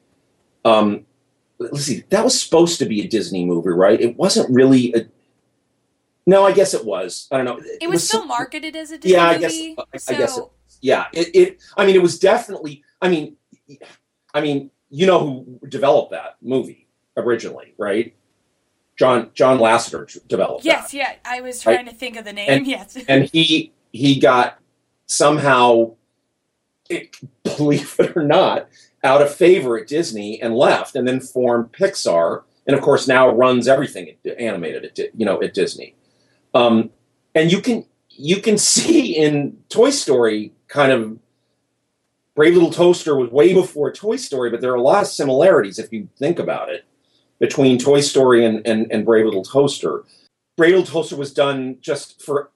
Um, 0.65 1.05
let's 1.59 1.85
see, 1.85 2.03
that 2.09 2.23
was 2.23 2.39
supposed 2.41 2.79
to 2.79 2.85
be 2.85 3.01
a 3.01 3.07
Disney 3.07 3.45
movie, 3.45 3.69
right? 3.69 3.99
It 3.99 4.17
wasn't 4.17 4.49
really 4.53 4.93
a. 4.93 5.05
No, 6.25 6.45
I 6.45 6.51
guess 6.51 6.73
it 6.73 6.85
was. 6.85 7.27
I 7.31 7.37
don't 7.37 7.45
know. 7.45 7.57
It, 7.57 7.83
it 7.83 7.89
was, 7.89 8.07
still 8.07 8.25
marketed 8.25 8.75
as 8.75 8.91
a 8.91 8.97
Disney 8.97 9.17
yeah, 9.17 9.27
I 9.27 9.37
movie. 9.37 9.75
Guess, 9.75 9.85
I, 9.93 9.97
so... 9.97 10.13
I 10.13 10.17
guess. 10.17 10.37
It, 10.37 10.43
yeah, 10.81 11.05
it, 11.13 11.35
it. 11.35 11.61
I 11.77 11.85
mean, 11.85 11.95
it 11.95 12.01
was 12.01 12.19
definitely. 12.19 12.83
I 13.01 13.09
mean, 13.09 13.37
I 14.33 14.41
mean, 14.41 14.71
you 14.89 15.07
know 15.07 15.19
who 15.61 15.67
developed 15.67 16.11
that 16.11 16.37
movie 16.41 16.87
originally, 17.17 17.73
right? 17.77 18.15
John 18.97 19.31
John 19.33 19.59
Lasseter 19.59 20.27
developed. 20.27 20.65
It. 20.65 20.69
Yes, 20.69 20.91
that, 20.91 20.97
yeah. 20.97 21.13
I 21.25 21.41
was 21.41 21.61
trying 21.61 21.77
right? 21.77 21.89
to 21.89 21.95
think 21.95 22.17
of 22.17 22.25
the 22.25 22.33
name. 22.33 22.49
And, 22.49 22.67
yes, 22.67 22.97
and 23.07 23.29
he 23.31 23.73
he 23.91 24.19
got 24.19 24.59
somehow 25.05 25.95
it, 26.89 27.15
believe 27.43 27.95
it 27.99 28.15
or 28.15 28.23
not, 28.23 28.67
out 29.03 29.21
of 29.21 29.33
favor 29.33 29.77
at 29.77 29.87
Disney 29.87 30.41
and 30.41 30.55
left, 30.55 30.95
and 30.95 31.07
then 31.07 31.19
formed 31.19 31.71
Pixar, 31.71 32.43
and 32.67 32.75
of 32.75 32.81
course 32.81 33.07
now 33.07 33.29
runs 33.29 33.67
everything 33.67 34.15
animated 34.37 34.85
at 34.85 34.97
you 35.17 35.25
know 35.25 35.41
at 35.41 35.53
Disney. 35.53 35.95
Um, 36.53 36.89
and 37.35 37.51
you 37.51 37.61
can 37.61 37.85
you 38.09 38.41
can 38.41 38.57
see 38.57 39.15
in 39.15 39.57
Toy 39.69 39.91
Story 39.91 40.51
kind 40.67 40.91
of 40.91 41.17
Brave 42.35 42.53
Little 42.53 42.71
Toaster 42.71 43.15
was 43.15 43.29
way 43.31 43.53
before 43.53 43.91
Toy 43.91 44.15
Story, 44.15 44.49
but 44.49 44.61
there 44.61 44.71
are 44.71 44.75
a 44.75 44.81
lot 44.81 45.03
of 45.03 45.09
similarities 45.09 45.77
if 45.77 45.91
you 45.91 46.07
think 46.17 46.39
about 46.39 46.69
it 46.69 46.85
between 47.39 47.77
Toy 47.77 48.01
Story 48.01 48.45
and, 48.45 48.65
and, 48.65 48.89
and 48.91 49.05
Brave 49.05 49.25
Little 49.25 49.43
Toaster. 49.43 50.03
Brave 50.55 50.75
Little 50.75 50.85
Toaster 50.85 51.15
was 51.17 51.33
done 51.33 51.77
just 51.81 52.21
for 52.21 52.49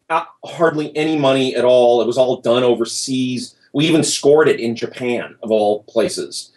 hardly 0.46 0.96
any 0.96 1.18
money 1.18 1.56
at 1.56 1.66
all. 1.66 2.02
It 2.02 2.08
was 2.08 2.18
all 2.18 2.40
done 2.42 2.64
overseas. 2.64 3.56
We 3.74 3.88
even 3.88 4.04
scored 4.04 4.48
it 4.48 4.60
in 4.60 4.76
Japan, 4.76 5.36
of 5.44 5.52
all 5.52 5.84
places, 5.84 6.52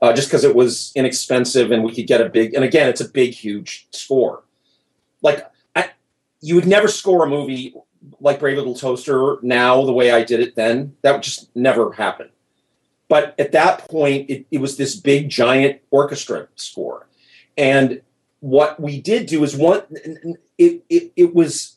uh, 0.00 0.12
just 0.12 0.28
because 0.28 0.42
it 0.42 0.54
was 0.54 0.92
inexpensive 0.96 1.70
and 1.70 1.84
we 1.84 1.94
could 1.94 2.06
get 2.06 2.20
a 2.20 2.28
big. 2.28 2.54
And 2.54 2.64
again, 2.64 2.88
it's 2.88 3.00
a 3.00 3.08
big, 3.08 3.32
huge 3.32 3.86
score. 3.92 4.42
Like 5.22 5.46
I, 5.76 5.90
you 6.40 6.54
would 6.54 6.66
never 6.66 6.88
score 6.88 7.24
a 7.24 7.28
movie 7.28 7.74
like 8.20 8.40
Brave 8.40 8.56
Little 8.56 8.74
Toaster 8.74 9.36
now 9.42 9.84
the 9.84 9.92
way 9.92 10.10
I 10.10 10.24
did 10.24 10.40
it 10.40 10.56
then. 10.56 10.96
That 11.02 11.12
would 11.12 11.22
just 11.22 11.54
never 11.54 11.92
happen. 11.92 12.30
But 13.08 13.34
at 13.38 13.52
that 13.52 13.88
point, 13.90 14.30
it, 14.30 14.46
it 14.50 14.58
was 14.58 14.76
this 14.76 14.96
big, 14.96 15.28
giant 15.28 15.82
orchestra 15.90 16.48
score, 16.56 17.08
and 17.58 18.00
what 18.40 18.80
we 18.80 19.00
did 19.00 19.26
do 19.26 19.44
is 19.44 19.54
one. 19.54 19.82
It 20.56 20.82
it, 20.88 21.12
it 21.14 21.34
was 21.34 21.76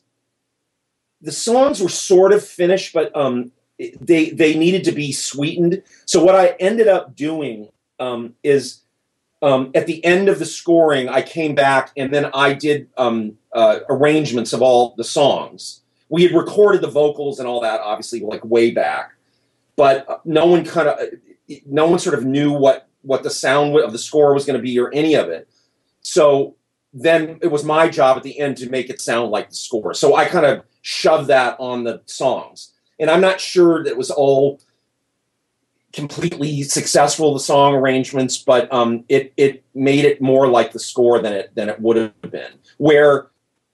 the 1.20 1.32
songs 1.32 1.82
were 1.82 1.90
sort 1.90 2.32
of 2.32 2.42
finished, 2.42 2.94
but 2.94 3.14
um, 3.14 3.52
they 3.78 4.30
they 4.30 4.56
needed 4.56 4.84
to 4.84 4.92
be 4.92 5.12
sweetened. 5.12 5.82
So 6.06 6.24
what 6.24 6.34
I 6.34 6.56
ended 6.58 6.88
up 6.88 7.14
doing 7.14 7.68
um, 7.98 8.34
is 8.42 8.82
um, 9.42 9.70
at 9.74 9.86
the 9.86 10.04
end 10.04 10.28
of 10.28 10.38
the 10.38 10.46
scoring, 10.46 11.08
I 11.08 11.22
came 11.22 11.54
back 11.54 11.92
and 11.96 12.12
then 12.12 12.30
I 12.32 12.54
did 12.54 12.88
um, 12.96 13.36
uh, 13.52 13.80
arrangements 13.88 14.52
of 14.52 14.62
all 14.62 14.94
the 14.96 15.04
songs. 15.04 15.82
We 16.08 16.22
had 16.22 16.32
recorded 16.32 16.80
the 16.80 16.90
vocals 16.90 17.38
and 17.38 17.48
all 17.48 17.60
that, 17.60 17.80
obviously, 17.80 18.20
like 18.20 18.44
way 18.44 18.70
back, 18.70 19.12
but 19.76 20.22
no 20.24 20.46
one 20.46 20.64
kind 20.64 20.88
of, 20.88 20.98
no 21.66 21.86
one 21.86 21.98
sort 21.98 22.16
of 22.18 22.24
knew 22.24 22.52
what 22.52 22.88
what 23.02 23.22
the 23.22 23.30
sound 23.30 23.76
of 23.76 23.92
the 23.92 23.98
score 23.98 24.34
was 24.34 24.46
going 24.46 24.56
to 24.56 24.62
be 24.62 24.78
or 24.80 24.92
any 24.92 25.14
of 25.14 25.28
it. 25.28 25.48
So 26.00 26.56
then 26.92 27.38
it 27.42 27.48
was 27.48 27.62
my 27.62 27.88
job 27.88 28.16
at 28.16 28.22
the 28.22 28.38
end 28.38 28.56
to 28.56 28.70
make 28.70 28.88
it 28.88 29.00
sound 29.00 29.30
like 29.30 29.50
the 29.50 29.54
score. 29.54 29.94
So 29.94 30.16
I 30.16 30.24
kind 30.24 30.46
of 30.46 30.64
shoved 30.82 31.28
that 31.28 31.56
on 31.60 31.84
the 31.84 32.00
songs 32.06 32.72
and 32.98 33.10
I'm 33.10 33.20
not 33.20 33.40
sure 33.40 33.82
that 33.82 33.90
it 33.90 33.96
was 33.96 34.10
all 34.10 34.60
completely 35.92 36.62
successful 36.62 37.32
the 37.32 37.40
song 37.40 37.74
arrangements, 37.74 38.36
but 38.36 38.72
um, 38.72 39.04
it 39.08 39.32
it 39.36 39.64
made 39.74 40.04
it 40.04 40.20
more 40.20 40.46
like 40.46 40.72
the 40.72 40.78
score 40.78 41.20
than 41.20 41.32
it 41.32 41.54
than 41.54 41.68
it 41.68 41.80
would 41.80 41.96
have 41.96 42.30
been. 42.30 42.52
Where 42.76 43.28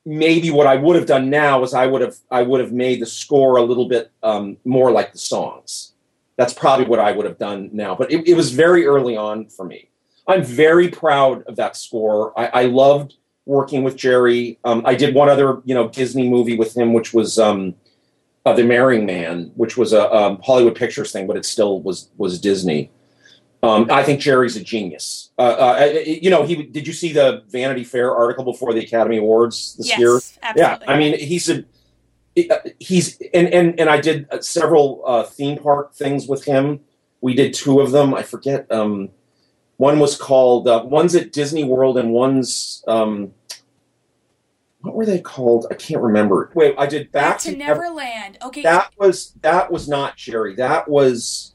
maybe 0.04 0.50
what 0.50 0.66
I 0.66 0.76
would 0.76 0.96
have 0.96 1.06
done 1.06 1.30
now 1.30 1.62
is 1.62 1.74
I 1.74 1.86
would 1.86 2.00
have 2.00 2.16
I 2.30 2.42
would 2.42 2.60
have 2.60 2.72
made 2.72 3.00
the 3.00 3.06
score 3.06 3.56
a 3.56 3.62
little 3.62 3.88
bit 3.88 4.10
um, 4.22 4.56
more 4.64 4.90
like 4.90 5.12
the 5.12 5.18
songs. 5.18 5.92
That's 6.36 6.54
probably 6.54 6.86
what 6.86 6.98
I 6.98 7.12
would 7.12 7.26
have 7.26 7.38
done 7.38 7.70
now. 7.72 7.94
But 7.94 8.10
it, 8.10 8.26
it 8.26 8.34
was 8.34 8.52
very 8.52 8.86
early 8.86 9.16
on 9.16 9.48
for 9.48 9.64
me. 9.64 9.90
I'm 10.26 10.42
very 10.42 10.88
proud 10.88 11.42
of 11.44 11.56
that 11.56 11.76
score. 11.76 12.38
I, 12.38 12.62
I 12.62 12.64
loved 12.66 13.14
working 13.44 13.82
with 13.82 13.96
Jerry. 13.96 14.58
Um, 14.64 14.82
I 14.86 14.94
did 14.94 15.14
one 15.14 15.28
other 15.28 15.60
you 15.64 15.74
know 15.74 15.88
Disney 15.88 16.28
movie 16.28 16.56
with 16.56 16.76
him, 16.76 16.92
which 16.92 17.12
was 17.12 17.38
um, 17.38 17.74
uh, 18.44 18.52
The 18.52 18.64
Marrying 18.64 19.06
Man, 19.06 19.52
which 19.54 19.76
was 19.76 19.92
a 19.92 20.12
um, 20.12 20.40
Hollywood 20.42 20.74
Pictures 20.74 21.12
thing, 21.12 21.26
but 21.26 21.36
it 21.36 21.44
still 21.44 21.80
was 21.80 22.08
was 22.16 22.40
Disney. 22.40 22.90
Um, 23.64 23.86
I 23.90 24.02
think 24.02 24.20
Jerry's 24.20 24.56
a 24.56 24.62
genius. 24.62 25.30
Uh, 25.38 25.42
uh, 25.42 25.98
you 26.04 26.30
know, 26.30 26.42
he 26.42 26.64
did 26.64 26.86
you 26.86 26.92
see 26.92 27.12
the 27.12 27.44
Vanity 27.48 27.84
Fair 27.84 28.14
article 28.14 28.44
before 28.44 28.74
the 28.74 28.80
Academy 28.80 29.18
Awards 29.18 29.76
this 29.76 29.88
yes, 29.88 29.98
year? 29.98 30.16
Absolutely. 30.42 30.86
Yeah, 30.86 30.92
I 30.92 30.98
mean, 30.98 31.18
he's 31.18 31.48
a 31.48 31.64
uh, 32.50 32.56
he's 32.80 33.20
and 33.32 33.48
and 33.48 33.78
and 33.78 33.88
I 33.88 34.00
did 34.00 34.26
uh, 34.32 34.40
several 34.40 35.02
uh, 35.06 35.22
theme 35.22 35.58
park 35.58 35.94
things 35.94 36.26
with 36.26 36.44
him. 36.44 36.80
We 37.20 37.34
did 37.34 37.54
two 37.54 37.80
of 37.80 37.92
them. 37.92 38.14
I 38.14 38.22
forget. 38.22 38.70
Um, 38.72 39.10
one 39.76 39.98
was 39.98 40.16
called 40.16 40.66
uh, 40.66 40.82
one's 40.84 41.14
at 41.14 41.32
Disney 41.32 41.64
World 41.64 41.98
and 41.98 42.12
one's 42.12 42.84
um, 42.88 43.32
what 44.82 44.94
were 44.94 45.06
they 45.06 45.20
called? 45.20 45.66
I 45.70 45.74
can't 45.74 46.02
remember. 46.02 46.50
Wait, 46.54 46.74
I 46.76 46.86
did 46.86 47.12
Back, 47.12 47.22
Back 47.22 47.38
to, 47.40 47.52
to 47.52 47.56
Neverland. 47.56 48.38
Okay, 48.42 48.62
that 48.62 48.92
was 48.98 49.32
that 49.42 49.70
was 49.70 49.88
not 49.88 50.16
Jerry. 50.16 50.54
That 50.56 50.88
was. 50.88 51.54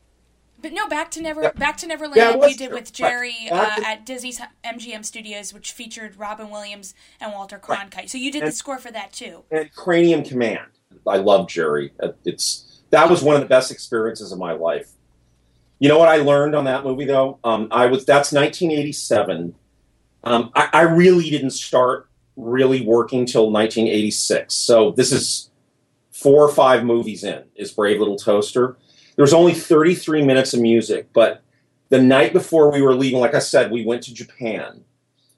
But 0.60 0.74
no, 0.74 0.88
back 0.88 1.12
to 1.12 1.22
Never, 1.22 1.52
back 1.52 1.78
to 1.78 1.88
Neverland. 1.88 2.16
Yeah, 2.18 2.48
you 2.48 2.56
did 2.56 2.72
with 2.72 2.92
Jerry 2.92 3.36
uh, 3.52 3.76
to, 3.76 3.88
at 3.88 4.06
Disney's 4.08 4.42
MGM 4.66 5.06
Studios, 5.06 5.54
which 5.54 5.72
featured 5.72 6.18
Robin 6.18 6.50
Williams 6.50 6.96
and 7.22 7.32
Walter 7.32 7.60
Cronkite. 7.60 7.96
Right. 7.96 8.10
So 8.10 8.18
you 8.18 8.32
did 8.32 8.42
and, 8.42 8.52
the 8.52 8.56
score 8.56 8.80
for 8.80 8.92
that 8.92 9.14
too. 9.14 9.44
And 9.52 9.72
Cranium 9.76 10.24
Command. 10.24 10.68
I 11.06 11.18
love 11.18 11.48
Jerry. 11.48 11.92
Uh, 12.02 12.14
it's 12.26 12.82
that 12.90 13.10
was 13.10 13.22
one 13.22 13.36
of 13.36 13.42
the 13.42 13.48
best 13.48 13.72
experiences 13.72 14.32
of 14.32 14.40
my 14.40 14.54
life. 14.54 14.90
You 15.80 15.90
know 15.90 16.00
what 16.00 16.10
I 16.10 16.18
learned 16.18 16.56
on 16.56 16.64
that 16.64 16.84
movie 16.84 17.06
though? 17.06 17.40
Um, 17.44 17.68
I 17.70 17.86
was 17.88 18.06
that's 18.06 18.32
1987. 18.32 19.54
Um, 20.24 20.52
I, 20.56 20.70
I 20.74 20.82
really 20.82 21.30
didn't 21.30 21.52
start 21.52 22.08
really 22.38 22.86
working 22.86 23.26
till 23.26 23.52
1986. 23.52 24.54
So 24.54 24.92
this 24.92 25.12
is 25.12 25.50
four 26.12 26.44
or 26.44 26.54
five 26.54 26.86
movies 26.86 27.24
in. 27.24 27.44
Is 27.56 27.72
Brave 27.72 28.00
Little 28.00 28.18
Toaster? 28.18 28.78
There 29.16 29.24
was 29.24 29.34
only 29.34 29.54
33 29.54 30.24
minutes 30.24 30.54
of 30.54 30.62
music, 30.62 31.10
but 31.12 31.42
the 31.90 32.02
night 32.02 32.34
before 32.34 32.72
we 32.72 32.82
were 32.82 32.96
leaving, 32.96 33.20
like 33.20 33.34
I 33.34 33.40
said, 33.40 33.72
we 33.72 33.86
went 33.86 34.04
to 34.04 34.14
Japan. 34.14 34.84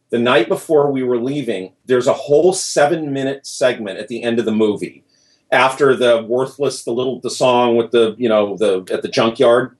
The 0.09 0.19
night 0.19 0.49
before 0.49 0.91
we 0.91 1.03
were 1.03 1.19
leaving, 1.19 1.73
there's 1.85 2.07
a 2.07 2.13
whole 2.13 2.51
seven 2.51 3.13
minute 3.13 3.45
segment 3.45 3.99
at 3.99 4.07
the 4.07 4.23
end 4.23 4.39
of 4.39 4.45
the 4.45 4.51
movie 4.51 5.03
after 5.51 5.95
the 5.95 6.23
worthless, 6.27 6.83
the 6.83 6.91
little, 6.91 7.19
the 7.21 7.29
song 7.29 7.75
with 7.75 7.91
the, 7.91 8.15
you 8.17 8.27
know, 8.27 8.57
the, 8.57 8.85
at 8.91 9.01
the 9.01 9.07
junkyard. 9.07 9.77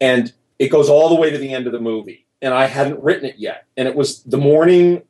And 0.00 0.32
it 0.58 0.68
goes 0.68 0.88
all 0.88 1.08
the 1.08 1.16
way 1.16 1.30
to 1.30 1.38
the 1.38 1.52
end 1.52 1.66
of 1.66 1.72
the 1.72 1.80
movie. 1.80 2.26
And 2.40 2.54
I 2.54 2.66
hadn't 2.66 3.02
written 3.02 3.24
it 3.24 3.36
yet. 3.38 3.66
And 3.76 3.88
it 3.88 3.96
was 3.96 4.22
the 4.22 4.38
morning 4.38 5.02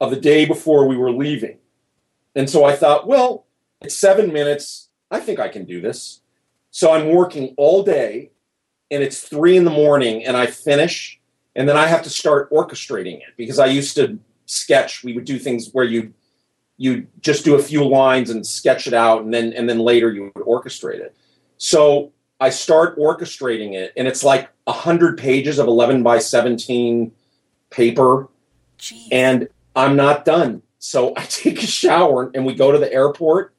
of 0.00 0.10
the 0.10 0.20
day 0.20 0.44
before 0.44 0.86
we 0.86 0.96
were 0.96 1.10
leaving. 1.10 1.58
And 2.34 2.48
so 2.48 2.64
I 2.64 2.76
thought, 2.76 3.06
well, 3.06 3.46
it's 3.80 3.98
seven 3.98 4.32
minutes. 4.32 4.88
I 5.10 5.20
think 5.20 5.38
I 5.38 5.48
can 5.48 5.64
do 5.64 5.80
this. 5.80 6.20
So 6.70 6.92
I'm 6.92 7.08
working 7.08 7.54
all 7.56 7.82
day 7.82 8.30
and 8.90 9.02
it's 9.02 9.20
three 9.20 9.56
in 9.56 9.64
the 9.64 9.70
morning 9.70 10.24
and 10.24 10.36
I 10.36 10.46
finish 10.46 11.20
and 11.54 11.66
then 11.68 11.76
I 11.76 11.86
have 11.86 12.02
to 12.02 12.10
start 12.10 12.50
orchestrating 12.50 13.16
it 13.16 13.34
because 13.36 13.58
I 13.58 13.66
used 13.66 13.96
to 13.96 14.18
sketch. 14.44 15.02
We 15.02 15.14
would 15.14 15.24
do 15.24 15.38
things 15.38 15.70
where 15.72 15.84
you 15.84 16.12
you 16.78 17.06
just 17.22 17.46
do 17.46 17.54
a 17.54 17.62
few 17.62 17.82
lines 17.82 18.28
and 18.28 18.46
sketch 18.46 18.86
it 18.86 18.92
out 18.92 19.22
and 19.22 19.32
then 19.32 19.54
and 19.54 19.68
then 19.68 19.78
later 19.78 20.12
you 20.12 20.30
would 20.34 20.44
orchestrate 20.44 21.00
it. 21.00 21.16
So 21.56 22.12
I 22.38 22.50
start 22.50 22.98
orchestrating 22.98 23.72
it 23.72 23.94
and 23.96 24.06
it's 24.06 24.22
like 24.22 24.50
a 24.66 24.72
hundred 24.72 25.16
pages 25.16 25.58
of 25.58 25.66
11 25.66 26.02
by 26.02 26.18
17 26.18 27.10
paper 27.70 28.28
Jeez. 28.78 29.08
and 29.10 29.48
I'm 29.76 29.94
not 29.94 30.24
done. 30.24 30.62
So 30.78 31.12
I 31.16 31.22
take 31.24 31.62
a 31.62 31.66
shower 31.66 32.30
and 32.34 32.44
we 32.44 32.54
go 32.54 32.72
to 32.72 32.78
the 32.78 32.92
airport 32.92 33.52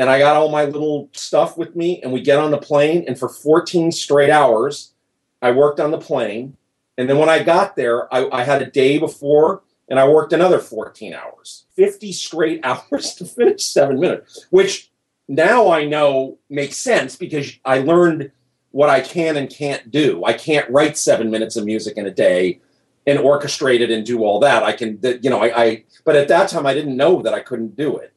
and 0.00 0.08
I 0.08 0.18
got 0.18 0.36
all 0.36 0.48
my 0.48 0.64
little 0.64 1.10
stuff 1.12 1.58
with 1.58 1.76
me, 1.76 2.00
and 2.00 2.10
we 2.10 2.22
get 2.22 2.38
on 2.38 2.50
the 2.50 2.56
plane. 2.56 3.04
And 3.06 3.18
for 3.18 3.28
14 3.28 3.92
straight 3.92 4.30
hours, 4.30 4.94
I 5.42 5.50
worked 5.50 5.78
on 5.78 5.90
the 5.90 5.98
plane. 5.98 6.56
And 6.96 7.06
then 7.06 7.18
when 7.18 7.28
I 7.28 7.42
got 7.42 7.76
there, 7.76 8.12
I, 8.14 8.26
I 8.30 8.44
had 8.44 8.62
a 8.62 8.70
day 8.70 8.98
before, 8.98 9.62
and 9.90 10.00
I 10.00 10.08
worked 10.08 10.32
another 10.32 10.58
14 10.58 11.12
hours, 11.12 11.66
50 11.76 12.12
straight 12.12 12.60
hours 12.64 13.14
to 13.16 13.26
finish 13.26 13.64
seven 13.64 14.00
minutes, 14.00 14.46
which 14.48 14.90
now 15.28 15.70
I 15.70 15.84
know 15.84 16.38
makes 16.48 16.78
sense 16.78 17.14
because 17.14 17.58
I 17.66 17.80
learned 17.80 18.32
what 18.70 18.88
I 18.88 19.02
can 19.02 19.36
and 19.36 19.50
can't 19.50 19.90
do. 19.90 20.24
I 20.24 20.32
can't 20.32 20.70
write 20.70 20.96
seven 20.96 21.30
minutes 21.30 21.56
of 21.56 21.66
music 21.66 21.98
in 21.98 22.06
a 22.06 22.10
day 22.10 22.60
and 23.06 23.18
orchestrate 23.18 23.80
it 23.80 23.90
and 23.90 24.04
do 24.04 24.24
all 24.24 24.40
that. 24.40 24.62
I 24.62 24.72
can, 24.72 24.98
you 25.22 25.30
know, 25.30 25.40
I, 25.40 25.62
I 25.62 25.84
but 26.04 26.16
at 26.16 26.28
that 26.28 26.48
time 26.48 26.66
I 26.66 26.74
didn't 26.74 26.96
know 26.96 27.22
that 27.22 27.34
I 27.34 27.40
couldn't 27.40 27.76
do 27.76 27.96
it. 27.96 28.12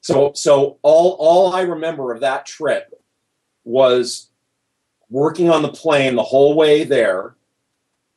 So 0.00 0.32
so 0.34 0.78
all 0.82 1.16
all 1.18 1.54
I 1.54 1.62
remember 1.62 2.12
of 2.12 2.20
that 2.20 2.46
trip 2.46 2.92
was 3.64 4.30
working 5.10 5.50
on 5.50 5.62
the 5.62 5.68
plane 5.68 6.16
the 6.16 6.22
whole 6.22 6.54
way 6.54 6.84
there 6.84 7.36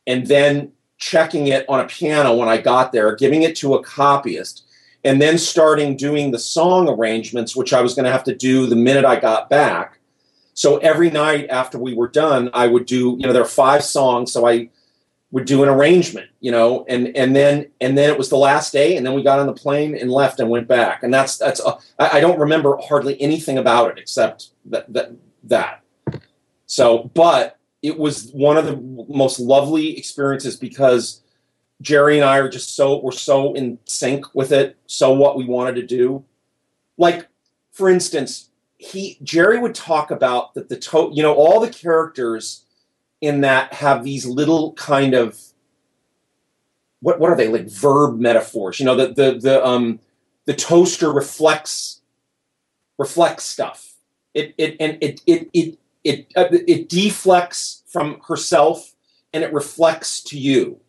and 0.06 0.26
then 0.26 0.72
checking 0.98 1.48
it 1.48 1.66
on 1.68 1.80
a 1.80 1.86
piano 1.86 2.34
when 2.34 2.48
I 2.48 2.56
got 2.56 2.90
there, 2.90 3.14
giving 3.14 3.42
it 3.42 3.54
to 3.56 3.74
a 3.74 3.82
copyist, 3.82 4.64
and 5.04 5.20
then 5.20 5.36
starting 5.36 5.96
doing 5.96 6.30
the 6.30 6.38
song 6.38 6.88
arrangements, 6.88 7.54
which 7.54 7.72
I 7.72 7.82
was 7.82 7.94
going 7.94 8.06
to 8.06 8.12
have 8.12 8.24
to 8.24 8.34
do 8.34 8.66
the 8.66 8.76
minute 8.76 9.04
I 9.04 9.20
got 9.20 9.50
back. 9.50 9.98
So 10.54 10.78
every 10.78 11.10
night 11.10 11.48
after 11.50 11.78
we 11.78 11.92
were 11.92 12.08
done, 12.08 12.48
I 12.54 12.66
would 12.66 12.86
do, 12.86 13.16
you 13.18 13.26
know, 13.26 13.32
there 13.32 13.42
are 13.42 13.44
five 13.44 13.84
songs. 13.84 14.32
So 14.32 14.48
I 14.48 14.70
would 15.36 15.44
do 15.44 15.62
an 15.62 15.68
arrangement, 15.68 16.30
you 16.40 16.50
know, 16.50 16.86
and 16.88 17.14
and 17.14 17.36
then 17.36 17.66
and 17.82 17.98
then 17.98 18.08
it 18.08 18.16
was 18.16 18.30
the 18.30 18.38
last 18.38 18.72
day, 18.72 18.96
and 18.96 19.04
then 19.04 19.12
we 19.12 19.22
got 19.22 19.38
on 19.38 19.46
the 19.46 19.52
plane 19.52 19.94
and 19.94 20.10
left 20.10 20.40
and 20.40 20.48
went 20.48 20.66
back, 20.66 21.02
and 21.02 21.12
that's 21.12 21.36
that's 21.36 21.60
uh, 21.60 21.78
I, 21.98 22.16
I, 22.16 22.20
don't 22.20 22.38
remember 22.38 22.78
hardly 22.78 23.20
anything 23.20 23.58
about 23.58 23.90
it 23.90 23.98
except 23.98 24.52
that 24.64 24.90
that 24.94 25.12
that. 25.44 25.82
So, 26.64 27.10
but 27.12 27.58
it 27.82 27.98
was 27.98 28.30
one 28.30 28.56
of 28.56 28.64
the 28.64 28.76
most 29.14 29.38
lovely 29.38 29.98
experiences 29.98 30.56
because 30.56 31.20
Jerry 31.82 32.16
and 32.16 32.24
I 32.24 32.38
are 32.38 32.48
just 32.48 32.74
so 32.74 33.02
we're 33.02 33.12
so 33.12 33.52
in 33.52 33.78
sync 33.84 34.34
with 34.34 34.52
it, 34.52 34.78
so 34.86 35.12
what 35.12 35.36
we 35.36 35.44
wanted 35.44 35.74
to 35.74 35.86
do. 35.86 36.24
Like, 36.96 37.28
for 37.72 37.90
instance, 37.90 38.48
he 38.78 39.18
Jerry 39.22 39.58
would 39.58 39.74
talk 39.74 40.10
about 40.10 40.54
that 40.54 40.70
the 40.70 40.78
to 40.78 41.10
you 41.12 41.22
know 41.22 41.34
all 41.34 41.60
the 41.60 41.68
characters 41.68 42.64
in 43.26 43.42
that 43.42 43.72
have 43.74 44.04
these 44.04 44.26
little 44.26 44.72
kind 44.74 45.14
of 45.14 45.38
what 47.00 47.20
what 47.20 47.30
are 47.30 47.36
they 47.36 47.48
like 47.48 47.68
verb 47.68 48.18
metaphors? 48.18 48.80
You 48.80 48.86
know, 48.86 48.96
the 48.96 49.08
the 49.08 49.38
the 49.38 49.66
um 49.66 50.00
the 50.46 50.54
toaster 50.54 51.12
reflects 51.12 52.00
reflects 52.98 53.44
stuff. 53.44 53.94
It 54.34 54.54
it 54.58 54.76
and 54.80 54.98
it 55.00 55.20
it 55.26 55.50
it 55.52 55.78
it 56.04 56.32
uh, 56.36 56.48
it 56.50 56.88
deflects 56.88 57.82
from 57.86 58.20
herself 58.26 58.94
and 59.32 59.44
it 59.44 59.52
reflects 59.52 60.20
to 60.22 60.38
you. 60.38 60.80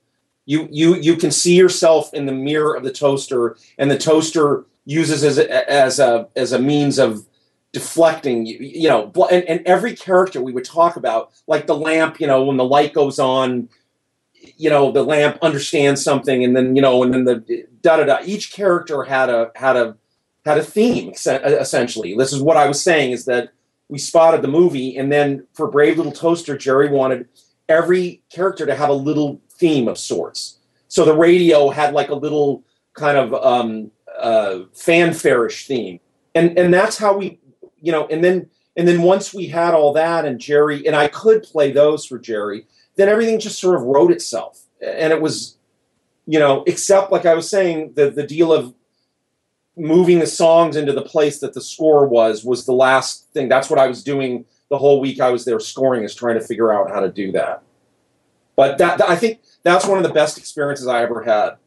You 0.46 0.68
you 0.72 0.96
you 0.96 1.18
can 1.18 1.32
see 1.32 1.56
yourself 1.56 2.14
in 2.14 2.26
the 2.26 2.32
mirror 2.32 2.76
of 2.76 2.84
the 2.84 2.94
toaster, 2.94 3.58
and 3.78 3.92
the 3.92 3.98
toaster 3.98 4.66
uses 4.86 5.24
as 5.24 5.38
a, 5.38 5.70
as 5.70 6.00
a 6.00 6.30
as 6.36 6.54
a 6.54 6.60
means 6.60 6.98
of 6.98 7.26
deflecting 7.74 8.46
you, 8.46 8.58
you 8.60 8.88
know 8.88 9.12
and, 9.30 9.44
and 9.44 9.62
every 9.66 9.96
character 9.96 10.42
we 10.42 10.54
would 10.54 10.66
talk 10.66 10.96
about 10.96 11.32
like 11.48 11.68
the 11.68 11.76
lamp 11.76 12.20
you 12.20 12.26
know 12.26 12.44
when 12.44 12.58
the 12.58 12.64
light 12.64 12.94
goes 12.94 13.20
on 13.20 13.68
you 14.56 14.70
know 14.70 14.92
the 14.92 15.04
lamp 15.04 15.38
understands 15.42 16.02
something 16.02 16.44
and 16.44 16.56
then 16.56 16.76
you 16.76 16.82
know 16.82 17.04
and 17.04 17.14
then 17.14 17.26
the 17.26 17.68
da 17.82 17.98
da 17.98 18.06
da 18.06 18.20
each 18.26 18.54
character 18.54 19.04
had 19.04 19.30
a 19.30 19.52
had 19.56 19.76
a 19.76 19.96
had 20.46 20.58
a 20.58 20.64
theme 20.64 21.12
essentially. 21.12 22.16
This 22.16 22.32
is 22.32 22.42
what 22.42 22.56
i 22.56 22.68
was 22.68 22.82
saying 22.82 23.12
is 23.12 23.26
that 23.26 23.50
we 23.90 23.98
spotted 23.98 24.42
the 24.42 24.48
movie 24.48 24.98
and 24.98 25.12
then 25.12 25.46
for 25.54 25.70
brave 25.70 25.98
little 25.98 26.14
toaster 26.14 26.58
jerry 26.58 26.90
wanted 26.90 27.28
every 27.70 28.22
character 28.30 28.66
to 28.66 28.76
have 28.76 28.90
a 28.90 28.94
little 28.94 29.42
theme 29.52 29.88
of 29.88 29.98
sorts. 29.98 30.58
So 30.88 31.06
the 31.06 31.16
radio 31.16 31.70
had 31.70 31.94
like 31.94 32.10
a 32.10 32.16
little 32.16 32.64
kind 32.94 33.18
of 33.18 33.34
um, 33.34 33.92
uh, 34.20 34.60
theme. 34.74 36.00
And 36.36 36.58
and 36.58 36.74
that's 36.74 36.98
how 36.98 37.18
we 37.18 37.40
you 37.82 37.92
know, 37.92 38.08
and 38.08 38.24
then 38.24 38.50
and 38.76 38.88
then 38.88 39.02
once 39.02 39.34
we 39.34 39.48
had 39.48 39.74
all 39.74 39.94
that 39.94 40.26
and 40.26 40.40
Jerry 40.40 40.86
and 40.86 40.96
I 40.96 41.08
could 41.08 41.44
play 41.44 41.72
those 41.72 42.06
for 42.06 42.20
Jerry, 42.20 42.66
then 42.96 43.10
everything 43.10 43.40
just 43.40 43.60
sort 43.60 43.76
of 43.76 43.84
wrote 43.84 44.12
itself. 44.12 44.64
And 44.82 45.12
it 45.12 45.22
was, 45.22 45.58
you 46.26 46.40
know, 46.40 46.64
except 46.68 47.12
like 47.12 47.26
I 47.26 47.34
was 47.34 47.50
saying, 47.50 47.94
the 47.96 48.10
the 48.10 48.26
deal 48.26 48.54
of 48.54 48.74
moving 49.76 50.20
the 50.20 50.28
songs 50.28 50.76
into 50.76 50.92
the 50.92 51.04
place 51.04 51.40
that 51.40 51.54
the 51.54 51.62
score 51.62 52.08
was 52.08 52.44
was 52.44 52.66
the 52.66 52.74
last 52.74 53.32
thing. 53.34 53.50
That's 53.50 53.70
what 53.70 53.80
I 53.80 53.88
was 53.88 54.04
doing 54.04 54.46
the 54.70 54.78
whole 54.78 55.00
week 55.00 55.20
I 55.20 55.30
was 55.30 55.46
there 55.46 55.60
scoring 55.60 56.04
is 56.04 56.14
trying 56.14 56.40
to 56.40 56.46
figure 56.46 56.74
out 56.74 56.90
how 56.90 57.00
to 57.00 57.10
do 57.10 57.32
that. 57.32 57.64
But 58.56 58.80
that, 58.80 59.02
I 59.08 59.16
think 59.16 59.42
that's 59.64 59.86
one 59.86 59.98
of 59.98 60.04
the 60.04 60.14
best 60.14 60.38
experiences 60.38 60.88
I 60.88 61.04
ever 61.04 61.24
had 61.24 61.58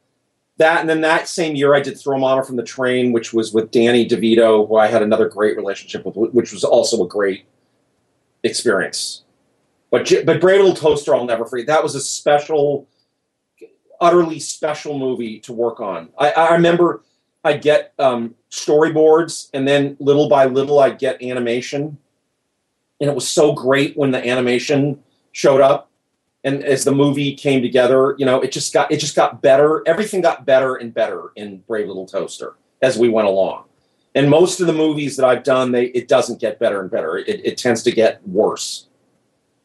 that 0.61 0.81
and 0.81 0.89
then 0.89 1.01
that 1.01 1.29
same 1.29 1.57
year 1.57 1.75
I 1.75 1.81
did 1.81 1.99
Throw 1.99 2.19
Mama 2.19 2.45
from 2.45 2.57
the 2.57 2.63
Train, 2.63 3.13
which 3.13 3.33
was 3.33 3.53
with 3.53 3.71
Danny 3.71 4.09
DeVito, 4.09 4.69
who 4.69 4.77
I 4.77 4.87
had 4.87 5.03
another 5.03 5.29
great 5.29 5.57
relationship 5.57 6.07
with, 6.07 6.15
which 6.33 6.53
was 6.53 6.65
also 6.65 7.05
a 7.05 7.09
great 7.09 7.47
experience. 8.45 9.25
But 9.91 10.11
but 10.25 10.41
Brave 10.41 10.61
Little 10.61 10.77
Toaster, 10.77 11.15
I'll 11.15 11.25
never 11.25 11.45
forget. 11.45 11.67
That 11.67 11.83
was 11.83 11.95
a 11.95 12.01
special, 12.01 12.87
utterly 14.01 14.39
special 14.39 14.99
movie 14.99 15.41
to 15.41 15.53
work 15.53 15.81
on. 15.81 16.11
I, 16.17 16.31
I 16.31 16.53
remember 16.53 17.03
I 17.43 17.55
get 17.55 17.93
um, 17.99 18.35
storyboards, 18.51 19.51
and 19.53 19.67
then 19.67 19.97
little 19.99 20.29
by 20.29 20.45
little 20.45 20.79
I 20.79 20.91
get 20.91 21.23
animation, 21.23 21.99
and 23.01 23.11
it 23.11 23.15
was 23.15 23.29
so 23.29 23.53
great 23.53 23.97
when 23.97 24.13
the 24.13 24.25
animation 24.25 25.03
showed 25.33 25.61
up 25.61 25.90
and 26.45 26.65
as 26.65 26.85
the 26.85 26.93
movie 26.93 27.35
came 27.35 27.63
together, 27.63 28.15
you 28.19 28.25
know, 28.25 28.41
it 28.41 28.53
just 28.53 28.73
got 28.73 28.91
it 28.91 28.99
just 28.99 29.15
got 29.15 29.43
better. 29.43 29.83
Everything 29.87 30.21
got 30.21 30.47
better 30.47 30.77
and 30.77 30.93
better 30.93 31.33
in 31.37 31.59
Brave 31.69 31.87
Little 31.87 32.07
Toaster 32.07 32.55
as 32.83 32.99
we 32.99 33.09
went 33.09 33.29
along. 33.29 33.65
And 34.15 34.29
most 34.29 34.61
of 34.61 34.67
the 34.67 34.73
movies 34.73 35.17
that 35.17 35.27
I've 35.27 35.45
done, 35.45 35.73
they 35.73 35.87
it 35.87 36.09
doesn't 36.09 36.41
get 36.41 36.59
better 36.59 36.81
and 36.81 36.91
better. 36.91 37.19
It, 37.19 37.45
it 37.45 37.59
tends 37.59 37.83
to 37.85 37.93
get 37.93 38.27
worse 38.27 38.89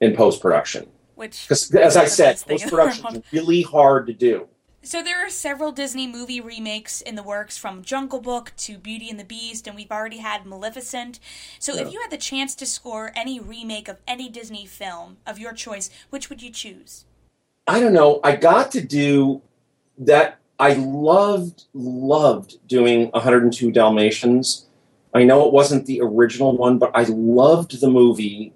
in 0.02 0.16
post 0.16 0.42
production. 0.42 0.88
Which, 1.16 1.44
Because, 1.44 1.74
as 1.74 1.96
I 1.96 2.06
said, 2.06 2.42
post 2.46 2.68
production 2.68 3.16
is 3.16 3.24
really 3.32 3.62
hard 3.62 4.06
to 4.08 4.14
do. 4.14 4.48
So 4.86 5.02
there 5.02 5.26
are 5.26 5.32
several 5.32 5.72
Disney 5.72 6.06
movie 6.06 6.40
remakes 6.40 7.02
in 7.02 7.16
the 7.16 7.24
works 7.24 7.58
from 7.58 7.82
Jungle 7.82 8.22
Book 8.22 8.54
to 8.58 8.78
Beauty 8.78 9.10
and 9.10 9.20
the 9.20 9.24
Beast, 9.24 9.66
and 9.66 9.76
we've 9.76 9.92
already 9.92 10.20
had 10.20 10.46
Maleficent. 10.46 11.20
So 11.58 11.74
Yeah. 11.74 11.82
if 11.82 11.92
you 11.92 12.02
had 12.02 12.12
the 12.12 12.20
chance 12.20 12.54
to 12.54 12.68
score 12.68 13.12
any 13.16 13.40
remake 13.40 13.88
of 13.88 13.98
any 14.08 14.30
Disney 14.30 14.68
film 14.68 15.18
of 15.26 15.40
your 15.40 15.54
choice, 15.54 15.90
which 16.12 16.30
would 16.30 16.44
you 16.44 16.52
choose? 16.52 17.06
I 17.66 17.80
don't 17.80 17.94
know. 17.94 18.20
I 18.24 18.36
got 18.36 18.72
to 18.74 18.82
do 18.82 19.42
that. 19.98 20.38
I 20.60 20.74
loved, 20.74 21.64
loved 21.74 22.68
doing 22.68 23.10
102 23.10 23.72
Dalmatians. 23.72 24.68
I 25.16 25.24
know 25.24 25.48
it 25.48 25.52
wasn't 25.52 25.88
the 25.88 26.00
original 26.02 26.56
one, 26.56 26.78
but 26.78 26.92
I 26.94 27.06
loved 27.06 27.82
the 27.82 27.90
movie. 27.90 28.54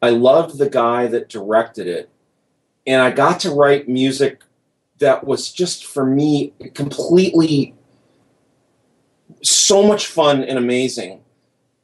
I 0.00 0.08
loved 0.08 0.56
the 0.56 0.70
guy 0.70 1.06
that 1.08 1.28
directed 1.28 1.86
it. 1.86 2.08
And 2.86 3.02
I 3.02 3.10
got 3.10 3.40
to 3.40 3.50
write 3.50 3.90
music 3.90 4.40
that 4.98 5.24
was 5.26 5.52
just, 5.52 5.84
for 5.86 6.04
me, 6.06 6.52
completely 6.74 7.74
so 9.42 9.82
much 9.82 10.06
fun 10.06 10.44
and 10.44 10.58
amazing. 10.58 11.20